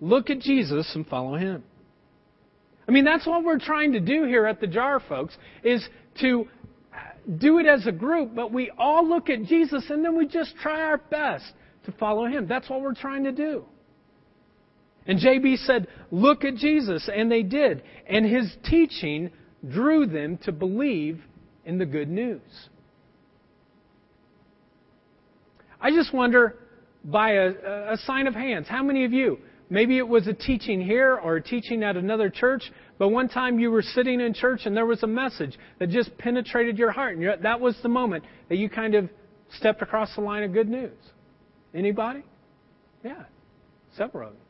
[0.01, 1.63] Look at Jesus and follow him.
[2.89, 5.87] I mean, that's what we're trying to do here at the jar, folks, is
[6.21, 6.49] to
[6.93, 6.97] uh,
[7.39, 10.57] do it as a group, but we all look at Jesus and then we just
[10.57, 11.45] try our best
[11.85, 12.49] to follow him.
[12.49, 13.65] That's what we're trying to do.
[15.07, 17.09] And JB said, Look at Jesus.
[17.13, 17.83] And they did.
[18.07, 19.31] And his teaching
[19.69, 21.21] drew them to believe
[21.65, 22.41] in the good news.
[25.81, 26.57] I just wonder,
[27.05, 27.49] by a,
[27.93, 29.39] a sign of hands, how many of you,
[29.71, 33.59] maybe it was a teaching here or a teaching at another church, but one time
[33.59, 37.17] you were sitting in church and there was a message that just penetrated your heart,
[37.17, 39.09] and that was the moment that you kind of
[39.57, 40.93] stepped across the line of good news.
[41.75, 42.23] Anybody?
[43.03, 43.25] Yeah,
[43.97, 44.41] several of you.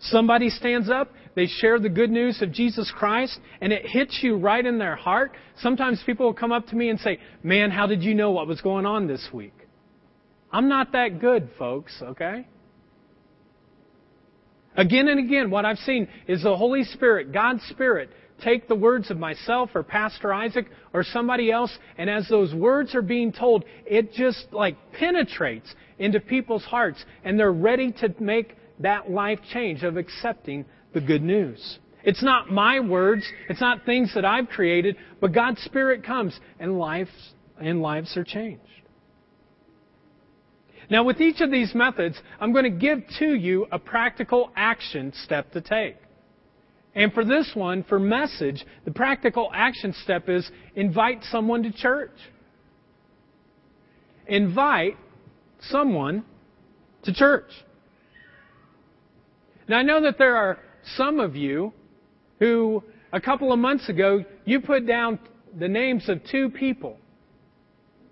[0.00, 4.36] Somebody stands up, they share the good news of Jesus Christ, and it hits you
[4.36, 5.32] right in their heart.
[5.58, 8.46] Sometimes people will come up to me and say, Man, how did you know what
[8.46, 9.54] was going on this week?
[10.52, 12.46] I'm not that good, folks, okay?
[14.76, 18.10] Again and again, what I've seen is the Holy Spirit, God's Spirit,
[18.42, 22.94] take the words of myself or Pastor Isaac or somebody else, and as those words
[22.94, 28.56] are being told, it just like penetrates into people's hearts, and they're ready to make
[28.80, 31.78] that life change of accepting the good news.
[32.04, 36.78] It's not my words, it's not things that I've created, but God's Spirit comes and
[36.78, 37.10] lives
[37.58, 38.60] and lives are changed.
[40.90, 45.12] Now, with each of these methods, I'm going to give to you a practical action
[45.24, 45.96] step to take.
[46.94, 52.12] And for this one, for message, the practical action step is invite someone to church.
[54.26, 54.96] Invite
[55.60, 56.24] someone
[57.04, 57.50] to church.
[59.66, 60.58] Now, I know that there are
[60.96, 61.72] some of you
[62.38, 65.18] who, a couple of months ago, you put down
[65.58, 66.98] the names of two people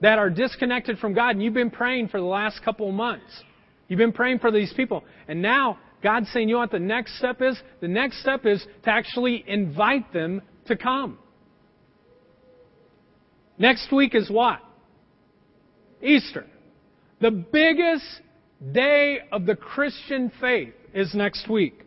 [0.01, 3.43] that are disconnected from God, and you've been praying for the last couple of months.
[3.89, 5.05] You've been praying for these people.
[5.29, 7.61] And now, God's saying, you know what the next step is?
[7.81, 11.19] The next step is to actually invite them to come.
[13.59, 14.61] Next week is what?
[16.03, 16.47] Easter.
[17.21, 18.05] The biggest
[18.73, 21.82] day of the Christian faith is next week.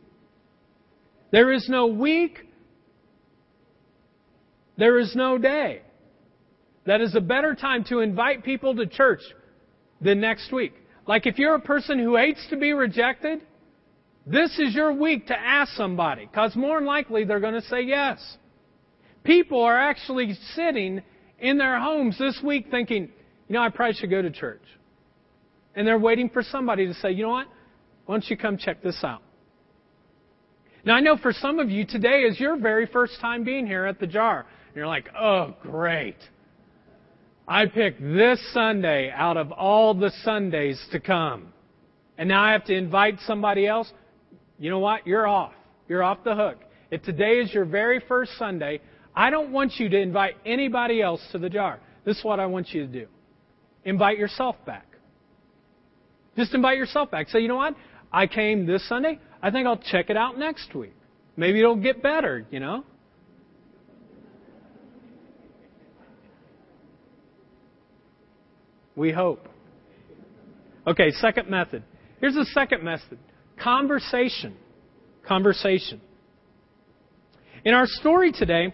[1.36, 2.48] There is no week,
[4.78, 5.82] there is no day.
[6.86, 9.20] That is a better time to invite people to church
[10.00, 10.72] than next week.
[11.06, 13.42] Like if you're a person who hates to be rejected,
[14.26, 17.82] this is your week to ask somebody, because more than likely they're going to say
[17.82, 18.38] yes.
[19.26, 21.02] People are actually sitting
[21.40, 23.10] in their homes this week thinking,
[23.50, 24.64] you know, I probably should go to church.
[25.76, 27.48] And they're waiting for somebody to say, you know what?
[28.06, 29.22] Why don't you come check this out?
[30.86, 33.86] Now, I know for some of you, today is your very first time being here
[33.86, 34.46] at the jar.
[34.68, 36.18] And you're like, oh, great.
[37.48, 41.54] I picked this Sunday out of all the Sundays to come.
[42.20, 43.92] And now I have to invite somebody else.
[44.60, 45.08] You know what?
[45.08, 45.54] You're off.
[45.88, 46.58] You're off the hook.
[46.92, 48.80] If today is your very first Sunday,
[49.16, 51.80] I don't want you to invite anybody else to the jar.
[52.06, 53.08] This is what I want you to do.
[53.86, 54.86] Invite yourself back.
[56.38, 57.30] Just invite yourself back.
[57.30, 57.76] Say, you know what?
[58.12, 59.20] I came this Sunday.
[59.46, 60.96] I think I'll check it out next week.
[61.38, 62.84] Maybe it'll get better, you know?
[68.96, 69.48] We hope.
[70.88, 71.84] Okay, second method.
[72.20, 73.20] Here's the second method
[73.62, 74.56] conversation.
[75.28, 76.02] Conversation.
[77.64, 78.74] In our story today,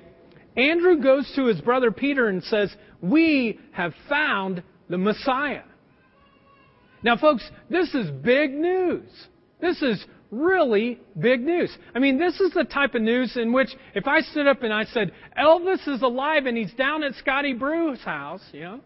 [0.56, 5.64] Andrew goes to his brother Peter and says, We have found the Messiah.
[7.04, 9.10] Now, folks, this is big news.
[9.60, 11.76] This is really big news.
[11.94, 14.74] I mean, this is the type of news in which if I stood up and
[14.74, 18.80] I said, Elvis is alive and he's down at Scotty's Brew House, you know.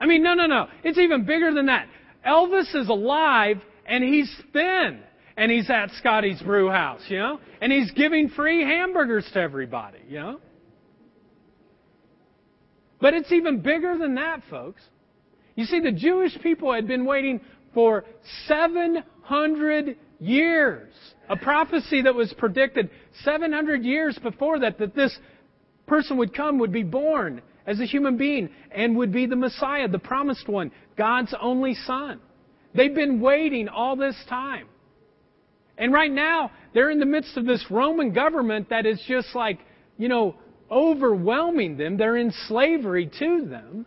[0.00, 0.66] I mean, no, no, no.
[0.82, 1.86] It's even bigger than that.
[2.26, 5.00] Elvis is alive and he's thin
[5.36, 9.98] and he's at Scotty's Brew House, you know, and he's giving free hamburgers to everybody,
[10.08, 10.40] you know.
[13.00, 14.82] But it's even bigger than that, folks.
[15.54, 17.40] You see, the Jewish people had been waiting
[17.74, 18.04] for
[18.46, 20.92] 700 years.
[21.28, 22.90] A prophecy that was predicted
[23.24, 25.16] 700 years before that, that this
[25.86, 29.86] person would come, would be born as a human being, and would be the Messiah,
[29.86, 32.20] the promised one, God's only Son.
[32.74, 34.66] They've been waiting all this time.
[35.78, 39.60] And right now, they're in the midst of this Roman government that is just like,
[39.96, 40.34] you know,
[40.70, 41.96] overwhelming them.
[41.96, 43.86] They're in slavery to them.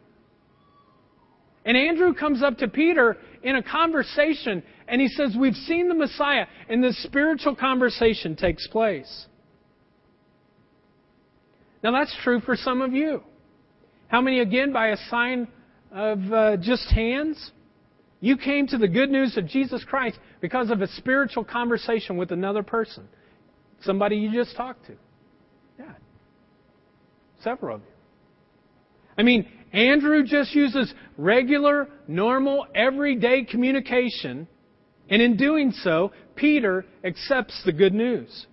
[1.65, 5.93] And Andrew comes up to Peter in a conversation and he says, We've seen the
[5.93, 6.47] Messiah.
[6.67, 9.27] And this spiritual conversation takes place.
[11.83, 13.23] Now that's true for some of you.
[14.07, 15.47] How many, again, by a sign
[15.91, 17.51] of uh, just hands?
[18.19, 22.31] You came to the good news of Jesus Christ because of a spiritual conversation with
[22.31, 23.07] another person.
[23.81, 24.93] Somebody you just talked to.
[25.77, 25.91] Yeah.
[27.43, 27.87] Several of you.
[29.17, 34.47] I mean, Andrew just uses regular, normal, everyday communication,
[35.09, 38.47] and in doing so, Peter accepts the good news.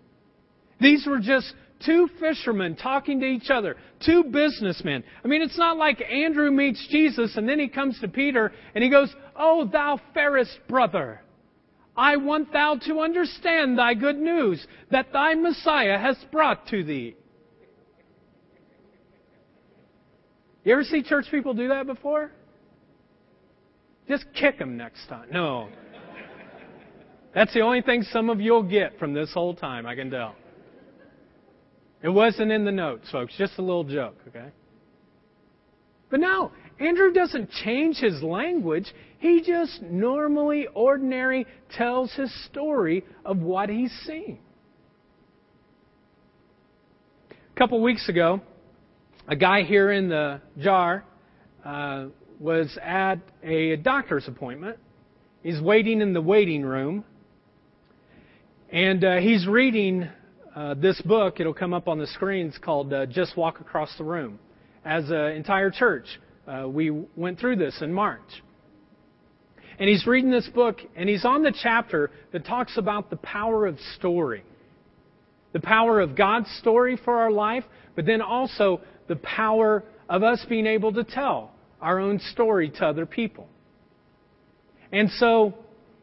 [0.80, 1.54] These were just
[1.86, 5.04] two fishermen talking to each other, two businessmen.
[5.24, 8.82] I mean, it's not like Andrew meets Jesus and then he comes to Peter and
[8.82, 11.22] he goes, Oh, thou fairest brother,
[11.96, 17.14] I want thou to understand thy good news that thy Messiah has brought to thee.
[20.64, 22.30] You ever see church people do that before?
[24.08, 25.28] Just kick them next time.
[25.32, 25.68] No.
[27.34, 30.34] That's the only thing some of you'll get from this whole time, I can tell.
[32.02, 33.32] It wasn't in the notes, folks.
[33.38, 34.48] Just a little joke, okay?
[36.10, 38.92] But no, Andrew doesn't change his language.
[39.18, 41.46] He just normally, ordinary,
[41.76, 44.38] tells his story of what he's seen.
[47.30, 48.40] A couple weeks ago,
[49.28, 51.04] a guy here in the jar
[51.64, 52.06] uh,
[52.40, 54.78] was at a doctor's appointment.
[55.42, 57.04] He's waiting in the waiting room.
[58.70, 60.08] And uh, he's reading
[60.56, 64.04] uh, this book, it'll come up on the screens, called uh, Just Walk Across the
[64.04, 64.38] Room.
[64.84, 66.06] As an entire church,
[66.48, 68.20] uh, we went through this in March.
[69.78, 73.66] And he's reading this book, and he's on the chapter that talks about the power
[73.66, 74.42] of story.
[75.52, 78.80] The power of God's story for our life, but then also
[79.12, 81.50] the power of us being able to tell
[81.82, 83.46] our own story to other people.
[84.90, 85.54] And so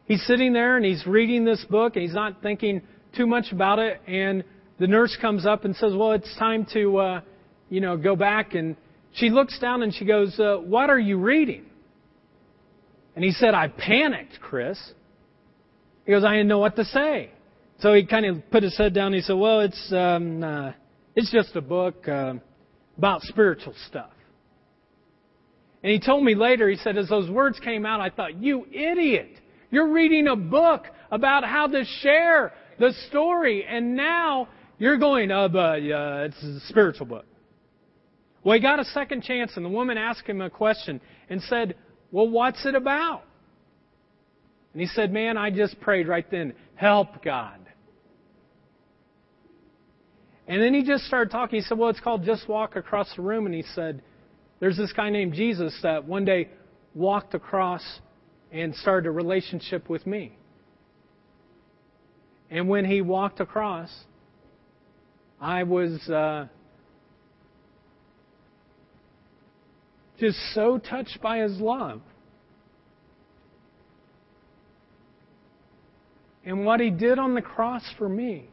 [0.05, 2.83] he's sitting there and he's reading this book, and he's not thinking,
[3.17, 4.43] too much about it, and
[4.77, 7.21] the nurse comes up and says, "Well, it's time to, uh,
[7.69, 8.75] you know, go back." And
[9.13, 11.65] she looks down and she goes, uh, "What are you reading?"
[13.15, 14.79] And he said, "I panicked, Chris."
[16.05, 17.31] He goes, "I didn't know what to say."
[17.79, 19.07] So he kind of put his head down.
[19.07, 20.73] And he said, "Well, it's um, uh,
[21.15, 22.35] it's just a book uh,
[22.99, 24.11] about spiritual stuff."
[25.81, 26.67] And he told me later.
[26.69, 29.31] He said, as those words came out, I thought, "You idiot!
[29.71, 35.47] You're reading a book about how to share the story, and now you're going, uh,
[35.47, 37.25] but uh, it's a spiritual book.
[38.43, 41.75] Well, he got a second chance, and the woman asked him a question and said,
[42.11, 43.23] Well, what's it about?
[44.73, 47.59] And he said, Man, I just prayed right then, help God.
[50.49, 51.59] And then he just started talking.
[51.59, 53.45] He said, Well, it's called Just Walk Across the Room.
[53.45, 54.01] And he said,
[54.59, 56.49] There's this guy named Jesus that one day
[56.95, 57.83] walked across
[58.51, 60.35] and started a relationship with me.
[62.49, 63.91] And when he walked across,
[65.39, 66.47] I was uh,
[70.19, 72.01] just so touched by his love.
[76.43, 78.49] And what he did on the cross for me.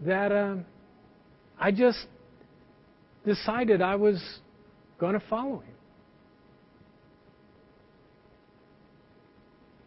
[0.00, 0.56] That uh,
[1.58, 2.06] I just
[3.26, 4.22] decided I was
[4.98, 5.74] going to follow him.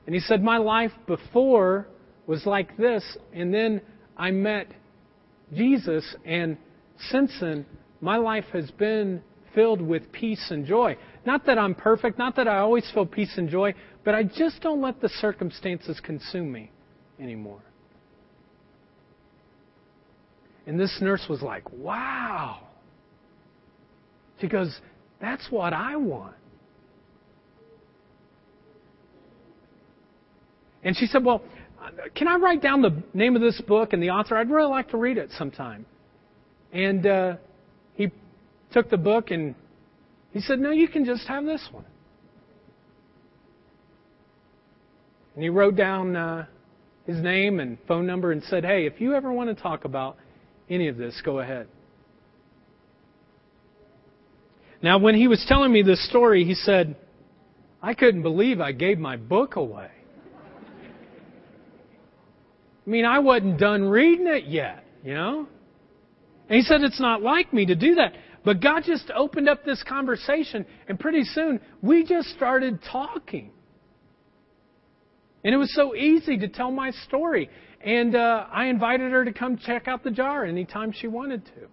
[0.05, 1.87] And he said, My life before
[2.27, 3.81] was like this, and then
[4.17, 4.67] I met
[5.53, 6.57] Jesus, and
[7.09, 7.65] since then,
[7.99, 9.21] my life has been
[9.53, 10.97] filled with peace and joy.
[11.25, 14.61] Not that I'm perfect, not that I always feel peace and joy, but I just
[14.61, 16.71] don't let the circumstances consume me
[17.19, 17.61] anymore.
[20.67, 22.67] And this nurse was like, Wow.
[24.39, 24.79] She goes,
[25.19, 26.35] That's what I want.
[30.83, 31.41] And she said, Well,
[32.15, 34.35] can I write down the name of this book and the author?
[34.37, 35.85] I'd really like to read it sometime.
[36.71, 37.35] And uh,
[37.95, 38.11] he
[38.71, 39.55] took the book and
[40.31, 41.85] he said, No, you can just have this one.
[45.35, 46.45] And he wrote down uh,
[47.05, 50.17] his name and phone number and said, Hey, if you ever want to talk about
[50.71, 51.67] any of this, go ahead.
[54.81, 56.95] Now, when he was telling me this story, he said,
[57.83, 59.91] I couldn't believe I gave my book away.
[62.85, 65.47] I mean, I wasn't done reading it yet, you know?
[66.49, 68.13] And he said, It's not like me to do that.
[68.43, 73.51] But God just opened up this conversation, and pretty soon we just started talking.
[75.43, 77.49] And it was so easy to tell my story.
[77.83, 81.67] And uh, I invited her to come check out the jar anytime she wanted to.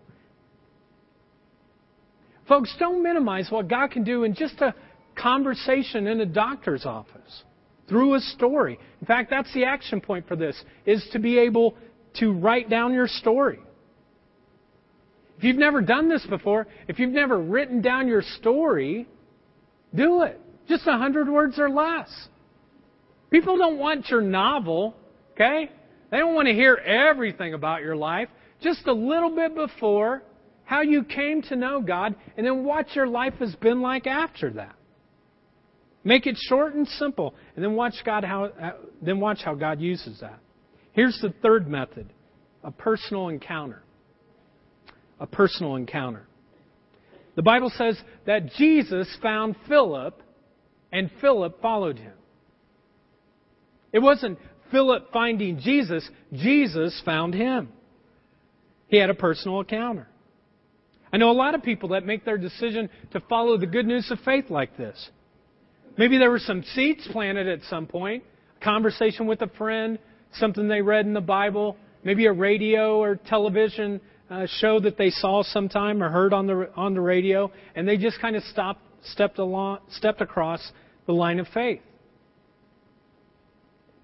[2.47, 4.75] Folks, don't minimize what God can do in just a
[5.15, 7.45] conversation in a doctor's office
[7.89, 8.79] through a story.
[9.01, 11.77] In fact, that's the action point for this is to be able
[12.15, 13.59] to write down your story.
[15.37, 19.07] If you've never done this before, if you've never written down your story,
[19.95, 20.41] do it.
[20.69, 22.09] Just a hundred words or less.
[23.31, 24.97] People don't want your novel,
[25.33, 25.71] okay?
[26.11, 28.29] They don't want to hear everything about your life.
[28.61, 30.23] Just a little bit before,
[30.65, 34.51] how you came to know God, and then what your life has been like after
[34.51, 34.75] that.
[36.05, 39.81] Make it short and simple, and then watch God how uh, then watch how God
[39.81, 40.39] uses that.
[40.93, 42.13] Here's the third method:
[42.65, 43.83] a personal encounter.
[45.21, 46.27] A personal encounter.
[47.35, 50.23] The Bible says that Jesus found Philip,
[50.93, 52.15] and Philip followed him.
[53.93, 54.39] It wasn't
[54.71, 57.69] Philip finding Jesus, Jesus found him.
[58.89, 60.09] He had a personal encounter.
[61.13, 64.11] I know a lot of people that make their decision to follow the good news
[64.11, 65.11] of faith like this.
[65.97, 68.23] Maybe there were some seeds planted at some point,
[68.61, 69.99] a conversation with a friend,
[70.35, 74.01] something they read in the Bible, maybe a radio or television
[74.31, 77.97] uh, show that they saw sometime or heard on the on the radio, and they
[77.97, 80.61] just kind of stopped, stepped along, stepped across
[81.07, 81.81] the line of faith.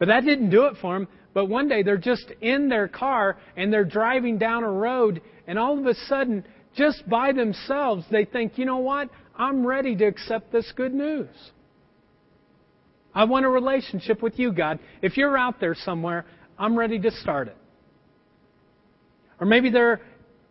[0.05, 1.09] But that didn't do it for them.
[1.33, 5.59] But one day they're just in their car and they're driving down a road, and
[5.59, 6.45] all of a sudden,
[6.77, 9.09] just by themselves, they think, you know what?
[9.35, 11.31] I'm ready to accept this good news.
[13.15, 14.79] I want a relationship with you, God.
[15.01, 16.27] If you're out there somewhere,
[16.59, 17.57] I'm ready to start it.
[19.41, 20.03] Or maybe they're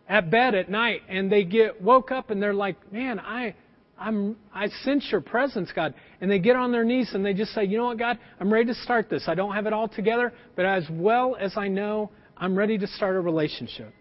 [0.08, 3.54] at bed at night and they get woke up and they're like, man, I,
[3.98, 5.94] I'm, I sense your presence, God.
[6.20, 8.52] And they get on their knees and they just say, you know what, God, I'm
[8.52, 9.24] ready to start this.
[9.28, 12.86] I don't have it all together, but as well as I know, I'm ready to
[12.86, 13.92] start a relationship.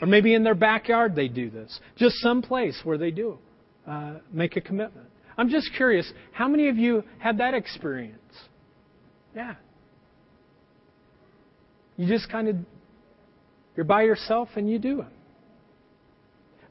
[0.00, 1.78] Or maybe in their backyard they do this.
[1.96, 3.38] Just some place where they do
[3.86, 5.08] uh, make a commitment.
[5.36, 8.18] I'm just curious, how many of you had that experience?
[9.34, 9.54] Yeah.
[11.96, 12.56] You just kind of,
[13.76, 15.06] you're by yourself and you do it.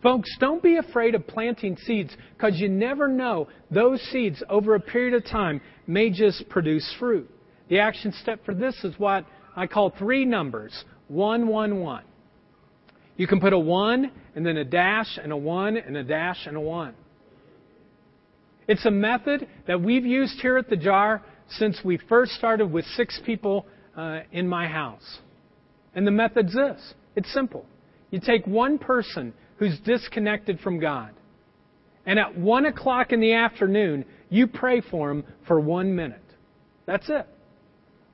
[0.04, 3.48] Folks, don't be afraid of planting seeds because you never know.
[3.72, 7.30] Those seeds, over a period of time, may just produce fruit.
[7.70, 9.26] The action step for this is what
[9.56, 12.04] I call three numbers 111.
[13.16, 16.48] You can put a 1 and then a dash and a 1 and a dash
[16.48, 16.94] and a 1.
[18.68, 22.86] It's a method that we've used here at the jar since we first started with
[22.98, 25.20] six people uh, in my house.
[25.96, 27.66] And the method's this it's simple.
[28.10, 31.12] You take one person who's disconnected from God.
[32.06, 36.24] And at 1 o'clock in the afternoon, you pray for him for one minute.
[36.86, 37.28] That's it.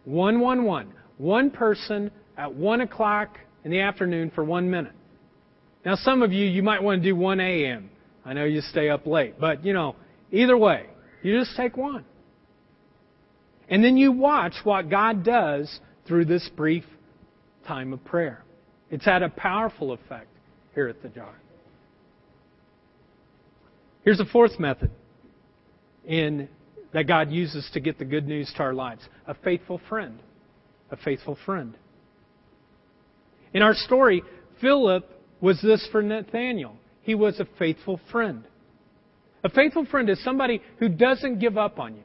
[0.06, 0.94] 111.
[1.18, 4.94] One person at 1 o'clock in the afternoon for one minute.
[5.86, 7.90] Now, some of you, you might want to do 1 a.m.
[8.26, 9.96] I know you stay up late, but you know,
[10.32, 10.86] either way,
[11.24, 12.06] you just take one.
[13.70, 16.84] And then you watch what God does through this brief
[17.68, 18.44] time of prayer.
[18.90, 20.28] It's had a powerful effect
[20.74, 21.36] here at the jar.
[24.04, 24.92] Here's a fourth method
[26.06, 26.48] in
[26.94, 29.02] that God uses to get the good news to our lives.
[29.28, 30.20] A faithful friend.
[30.92, 31.76] A faithful friend.
[33.54, 34.24] In our story,
[34.62, 35.10] Philip
[35.42, 36.76] was this for Nathaniel.
[37.02, 38.44] He was a faithful friend.
[39.44, 42.04] A faithful friend is somebody who doesn't give up on you.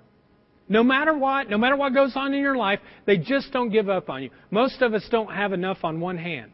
[0.68, 3.88] No matter what, no matter what goes on in your life, they just don't give
[3.88, 4.30] up on you.
[4.50, 6.52] Most of us don't have enough on one hand.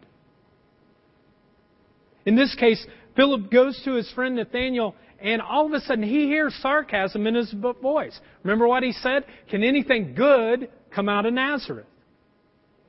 [2.26, 2.84] In this case,
[3.16, 7.34] Philip goes to his friend Nathaniel, and all of a sudden he hears sarcasm in
[7.34, 8.18] his voice.
[8.42, 9.24] Remember what he said?
[9.50, 11.86] Can anything good come out of Nazareth?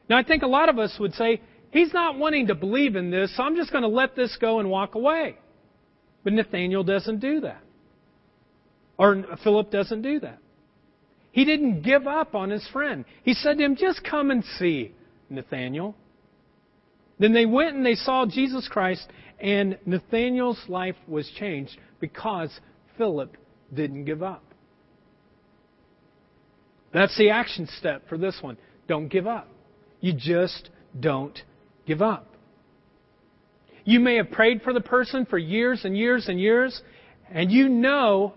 [0.09, 3.11] Now, I think a lot of us would say, he's not wanting to believe in
[3.11, 5.37] this, so I'm just going to let this go and walk away.
[6.23, 7.61] But Nathaniel doesn't do that.
[8.97, 10.37] Or Philip doesn't do that.
[11.31, 13.05] He didn't give up on his friend.
[13.23, 14.93] He said to him, Just come and see,
[15.29, 15.95] Nathaniel.
[17.21, 19.07] Then they went and they saw Jesus Christ,
[19.39, 22.49] and Nathaniel's life was changed because
[22.97, 23.37] Philip
[23.71, 24.43] didn't give up.
[26.91, 28.57] That's the action step for this one.
[28.87, 29.47] Don't give up.
[29.99, 31.39] You just don't
[31.85, 32.27] give up.
[33.85, 36.81] You may have prayed for the person for years and years and years,
[37.29, 38.33] and you know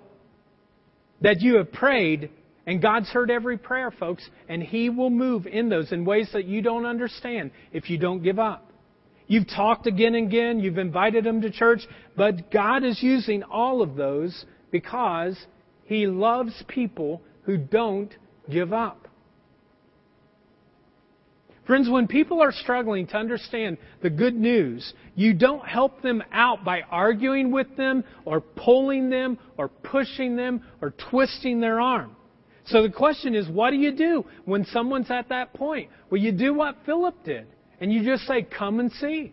[1.23, 2.29] that you have prayed,
[2.67, 6.45] and God's heard every prayer, folks, and He will move in those in ways that
[6.45, 8.73] you don't understand if you don't give up.
[9.27, 11.81] You've talked again and again, you've invited them to church,
[12.17, 15.39] but God is using all of those because
[15.85, 18.15] He loves people who don't
[18.51, 19.09] give up.
[21.67, 26.63] Friends, when people are struggling to understand the good news, you don't help them out
[26.63, 32.17] by arguing with them or pulling them or pushing them or twisting their arm.
[32.67, 35.91] So the question is, what do you do when someone's at that point?
[36.11, 37.47] Well, you do what Philip did,
[37.81, 39.33] and you just say, Come and see.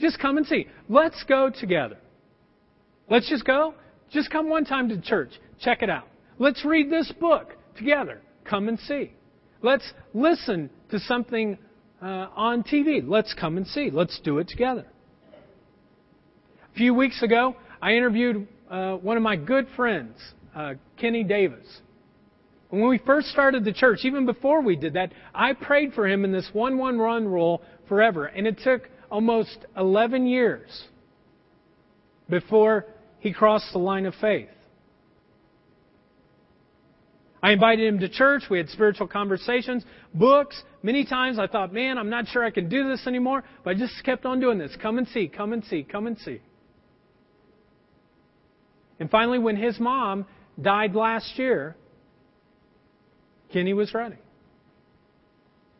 [0.00, 0.66] Just come and see.
[0.88, 1.96] Let's go together.
[3.08, 3.74] Let's just go.
[4.10, 5.30] Just come one time to church.
[5.60, 6.08] Check it out.
[6.38, 8.20] Let's read this book together.
[8.44, 9.12] Come and see.
[9.62, 11.56] Let's listen to something
[12.02, 13.00] uh, on TV.
[13.06, 13.90] Let's come and see.
[13.92, 14.86] Let's do it together.
[16.72, 20.16] A few weeks ago, I interviewed uh, one of my good friends,
[20.54, 21.66] uh, Kenny Davis.
[22.72, 26.24] When we first started the church, even before we did that, I prayed for him
[26.24, 28.24] in this one one run rule forever.
[28.24, 30.84] And it took almost 11 years
[32.30, 32.86] before
[33.18, 34.48] he crossed the line of faith.
[37.42, 38.44] I invited him to church.
[38.50, 40.62] We had spiritual conversations, books.
[40.82, 43.44] Many times I thought, man, I'm not sure I can do this anymore.
[43.64, 44.74] But I just kept on doing this.
[44.80, 46.40] Come and see, come and see, come and see.
[48.98, 50.24] And finally, when his mom
[50.58, 51.76] died last year,
[53.52, 54.16] Kenny was ready.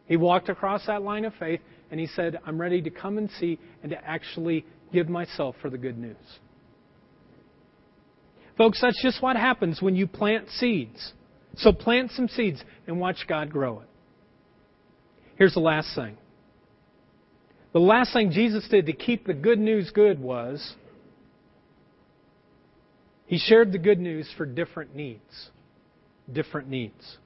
[0.07, 1.61] He walked across that line of faith
[1.91, 5.71] and he said, I'm ready to come and see and to actually give myself for
[5.71, 6.17] the good news.
[8.59, 11.13] Folks, that's just what happens when you plant seeds.
[11.57, 13.89] So plant some seeds and watch God grow it.
[15.37, 16.17] Here's the last thing.
[17.73, 20.75] The last thing Jesus did to keep the good news good was
[23.27, 25.51] he shared the good news for different needs.
[26.31, 27.17] Different needs.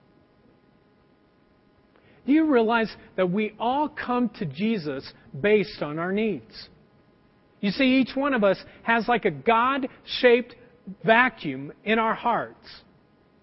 [2.26, 5.10] Do you realize that we all come to Jesus
[5.40, 6.68] based on our needs?
[7.60, 9.88] You see, each one of us has like a God
[10.20, 10.54] shaped
[11.04, 12.66] vacuum in our hearts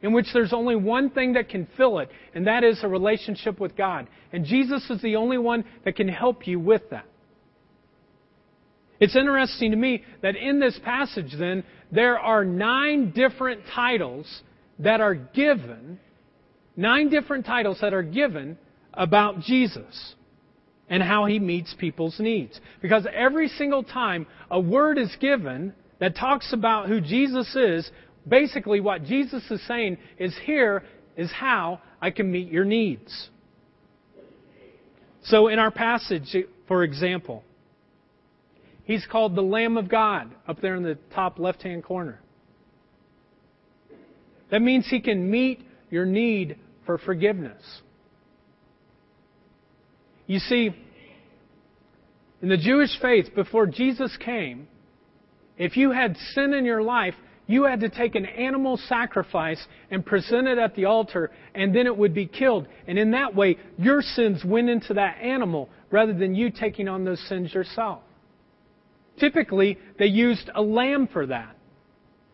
[0.04, 3.60] in which there's only one thing that can fill it, and that is a relationship
[3.60, 4.08] with God.
[4.34, 7.06] And Jesus is the only one that can help you with that.
[9.00, 14.42] It's interesting to me that in this passage, then, there are nine different titles
[14.80, 16.00] that are given,
[16.76, 18.58] nine different titles that are given
[18.94, 20.16] about Jesus
[20.90, 22.60] and how he meets people's needs.
[22.82, 27.90] Because every single time a word is given that talks about who Jesus is,
[28.28, 30.84] basically what Jesus is saying is here
[31.16, 33.30] is how I can meet your needs.
[35.24, 36.36] So in our passage,
[36.68, 37.44] for example,
[38.84, 42.20] he's called the Lamb of God up there in the top left hand corner.
[44.52, 47.62] That means he can meet your need for forgiveness.
[50.34, 50.72] You see,
[52.42, 54.68] in the Jewish faith, before Jesus came,
[55.60, 57.14] if you had sin in your life,
[57.46, 61.86] you had to take an animal sacrifice and present it at the altar, and then
[61.86, 62.66] it would be killed.
[62.88, 67.06] And in that way, your sins went into that animal rather than you taking on
[67.06, 68.02] those sins yourself.
[69.20, 71.56] Typically, they used a lamb for that.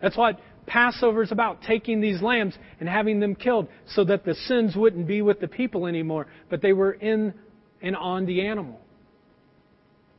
[0.02, 4.36] That's what Passover is about, taking these lambs and having them killed so that the
[4.36, 7.34] sins wouldn't be with the people anymore, but they were in
[7.82, 8.80] and on the animal.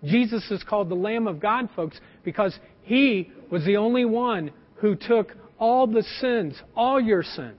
[0.05, 4.95] Jesus is called the Lamb of God, folks, because he was the only one who
[4.95, 7.59] took all the sins, all your sins,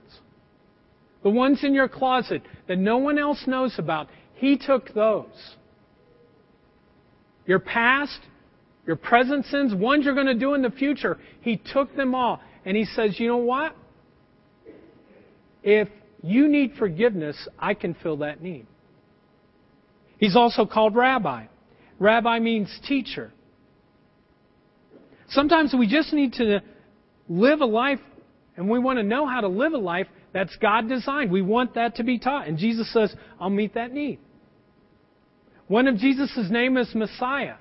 [1.22, 5.54] the ones in your closet that no one else knows about, He took those.
[7.46, 8.18] Your past,
[8.86, 12.40] your present sins, ones you're going to do in the future, He took them all.
[12.64, 13.76] And He says, you know what?
[15.62, 15.88] If
[16.22, 18.66] you need forgiveness, I can fill that need.
[20.22, 21.46] He's also called rabbi.
[21.98, 23.32] Rabbi means teacher.
[25.30, 26.62] Sometimes we just need to
[27.28, 27.98] live a life,
[28.56, 31.32] and we want to know how to live a life that's God designed.
[31.32, 32.46] We want that to be taught.
[32.46, 34.20] And Jesus says, I'll meet that need.
[35.66, 37.56] One of Jesus' name is Messiah,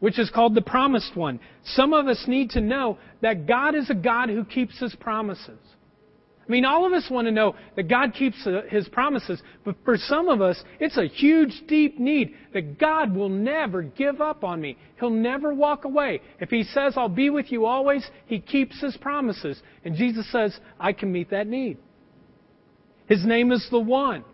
[0.00, 1.40] which is called the promised one.
[1.62, 5.58] Some of us need to know that God is a God who keeps his promises.
[6.46, 9.74] I mean, all of us want to know that God keeps uh, His promises, but
[9.84, 14.44] for some of us, it's a huge, deep need that God will never give up
[14.44, 14.76] on me.
[15.00, 16.20] He'll never walk away.
[16.38, 19.60] If He says, I'll be with you always, He keeps His promises.
[19.84, 21.78] And Jesus says, I can meet that need.
[23.06, 24.24] His name is the One.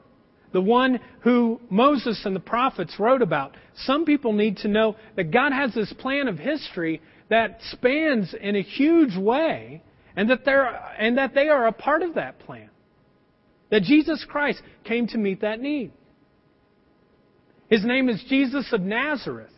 [0.53, 3.57] The one who Moses and the prophets wrote about.
[3.85, 7.01] Some people need to know that God has this plan of history
[7.31, 9.83] that spans in a huge way
[10.17, 10.67] and that, they're,
[10.99, 12.71] and that they are a part of that plan.
[13.71, 15.93] That Jesus Christ came to meet that need.
[17.69, 19.53] His name is Jesus of Nazareth.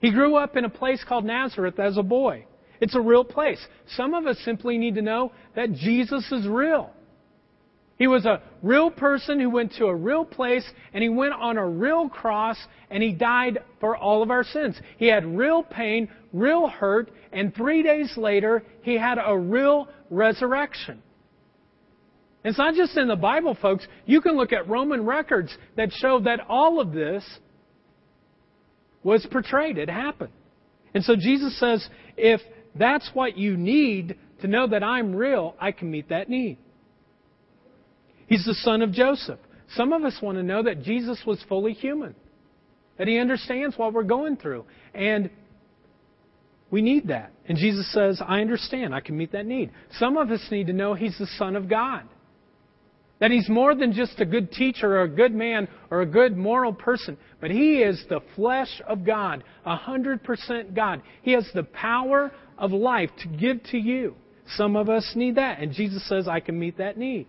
[0.00, 2.46] He grew up in a place called Nazareth as a boy.
[2.80, 3.64] It's a real place.
[3.96, 6.90] Some of us simply need to know that Jesus is real.
[7.98, 11.58] He was a real person who went to a real place and he went on
[11.58, 12.56] a real cross
[12.90, 14.80] and he died for all of our sins.
[14.98, 21.02] He had real pain, real hurt, and three days later he had a real resurrection.
[22.44, 23.84] It's not just in the Bible, folks.
[24.06, 27.24] You can look at Roman records that show that all of this
[29.02, 29.76] was portrayed.
[29.76, 30.32] It happened.
[30.94, 31.86] And so Jesus says,
[32.16, 32.40] if
[32.76, 36.58] that's what you need to know that I'm real, I can meet that need.
[38.28, 39.40] He's the son of Joseph.
[39.74, 42.14] Some of us want to know that Jesus was fully human,
[42.96, 44.64] that he understands what we're going through.
[44.94, 45.30] And
[46.70, 47.32] we need that.
[47.46, 48.94] And Jesus says, I understand.
[48.94, 49.70] I can meet that need.
[49.98, 52.04] Some of us need to know he's the Son of God.
[53.20, 56.36] That he's more than just a good teacher or a good man or a good
[56.36, 61.02] moral person, but he is the flesh of God, a hundred percent God.
[61.22, 64.14] He has the power of life to give to you.
[64.56, 67.26] Some of us need that, and Jesus says, I can meet that need.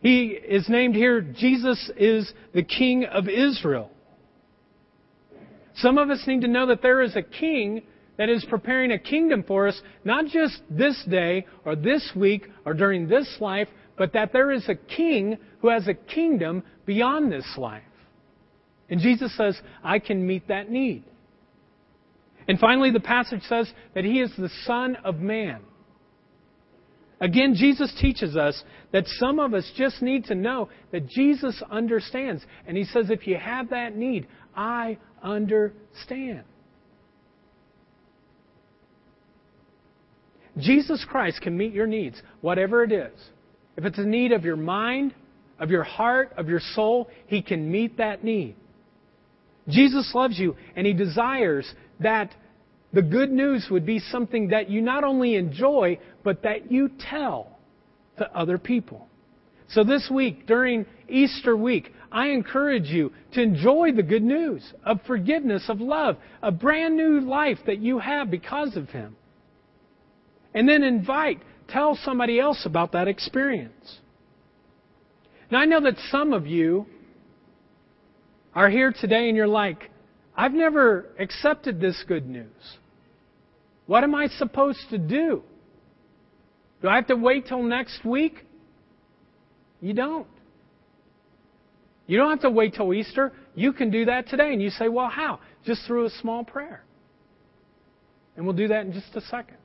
[0.00, 3.90] He is named here, Jesus is the King of Israel.
[5.76, 7.82] Some of us need to know that there is a king
[8.16, 12.72] that is preparing a kingdom for us, not just this day or this week or
[12.72, 13.68] during this life,
[13.98, 17.82] but that there is a king who has a kingdom beyond this life.
[18.88, 21.04] And Jesus says, I can meet that need.
[22.48, 25.60] And finally, the passage says that he is the Son of Man.
[27.20, 28.62] Again, Jesus teaches us
[28.92, 32.44] that some of us just need to know that Jesus understands.
[32.66, 36.44] And he says, if you have that need, I understand.
[40.58, 43.12] Jesus Christ can meet your needs, whatever it is.
[43.76, 45.14] If it's a need of your mind,
[45.58, 48.56] of your heart, of your soul, He can meet that need.
[49.68, 52.34] Jesus loves you, and He desires that
[52.92, 57.58] the good news would be something that you not only enjoy, but that you tell
[58.18, 59.08] to other people.
[59.68, 65.00] So this week, during Easter week, I encourage you to enjoy the good news of
[65.06, 69.16] forgiveness, of love, a brand new life that you have because of Him.
[70.54, 73.98] And then invite, tell somebody else about that experience.
[75.50, 76.86] Now, I know that some of you
[78.54, 79.90] are here today and you're like,
[80.36, 82.76] I've never accepted this good news.
[83.86, 85.42] What am I supposed to do?
[86.82, 88.44] Do I have to wait till next week?
[89.80, 90.26] You don't.
[92.06, 93.32] You don't have to wait till Easter.
[93.54, 94.52] You can do that today.
[94.52, 95.40] And you say, well, how?
[95.64, 96.84] Just through a small prayer.
[98.36, 99.56] And we'll do that in just a second.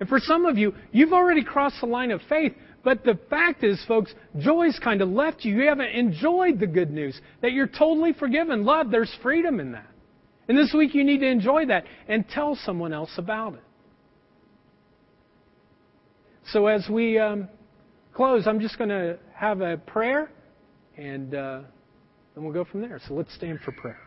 [0.00, 2.52] And for some of you, you've already crossed the line of faith,
[2.84, 5.56] but the fact is, folks, joy's kind of left you.
[5.56, 8.90] You haven't enjoyed the good news that you're totally forgiven, loved.
[8.90, 9.88] There's freedom in that.
[10.48, 13.62] And this week you need to enjoy that and tell someone else about it.
[16.52, 17.48] So as we um,
[18.14, 20.30] close, I'm just going to have a prayer,
[20.96, 21.60] and uh,
[22.34, 23.00] then we'll go from there.
[23.06, 24.00] So let's stand for prayer.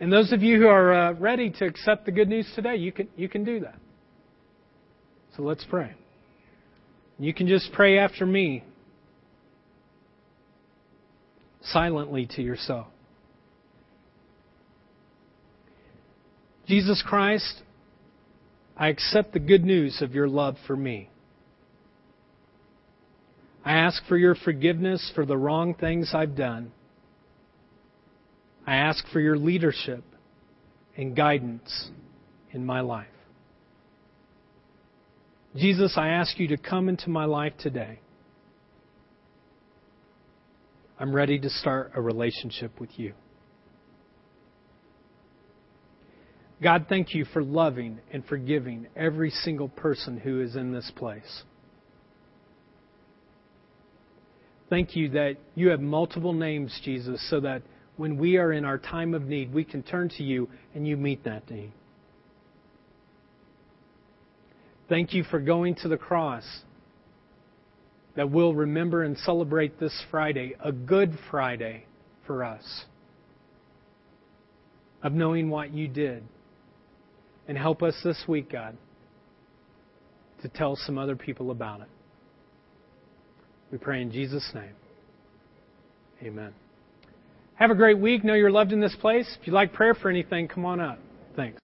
[0.00, 2.92] And those of you who are uh, ready to accept the good news today, you
[2.92, 3.78] can, you can do that.
[5.36, 5.92] So let's pray.
[7.18, 8.64] You can just pray after me
[11.62, 12.86] silently to yourself.
[16.66, 17.62] Jesus Christ,
[18.76, 21.10] I accept the good news of your love for me.
[23.64, 26.72] I ask for your forgiveness for the wrong things I've done.
[28.68, 30.04] I ask for your leadership
[30.94, 31.88] and guidance
[32.52, 33.06] in my life.
[35.56, 38.00] Jesus, I ask you to come into my life today.
[41.00, 43.14] I'm ready to start a relationship with you.
[46.62, 51.42] God, thank you for loving and forgiving every single person who is in this place.
[54.68, 57.62] Thank you that you have multiple names, Jesus, so that
[57.98, 60.96] when we are in our time of need, we can turn to you and you
[60.96, 61.72] meet that need.
[64.88, 66.44] Thank you for going to the cross
[68.16, 71.84] that we'll remember and celebrate this Friday, a good Friday
[72.26, 72.84] for us,
[75.02, 76.22] of knowing what you did.
[77.48, 78.76] And help us this week, God,
[80.42, 81.88] to tell some other people about it.
[83.72, 84.74] We pray in Jesus' name.
[86.22, 86.52] Amen.
[87.58, 88.22] Have a great week.
[88.22, 89.36] Know you're loved in this place.
[89.40, 91.00] If you'd like prayer for anything, come on up.
[91.34, 91.56] Thanks.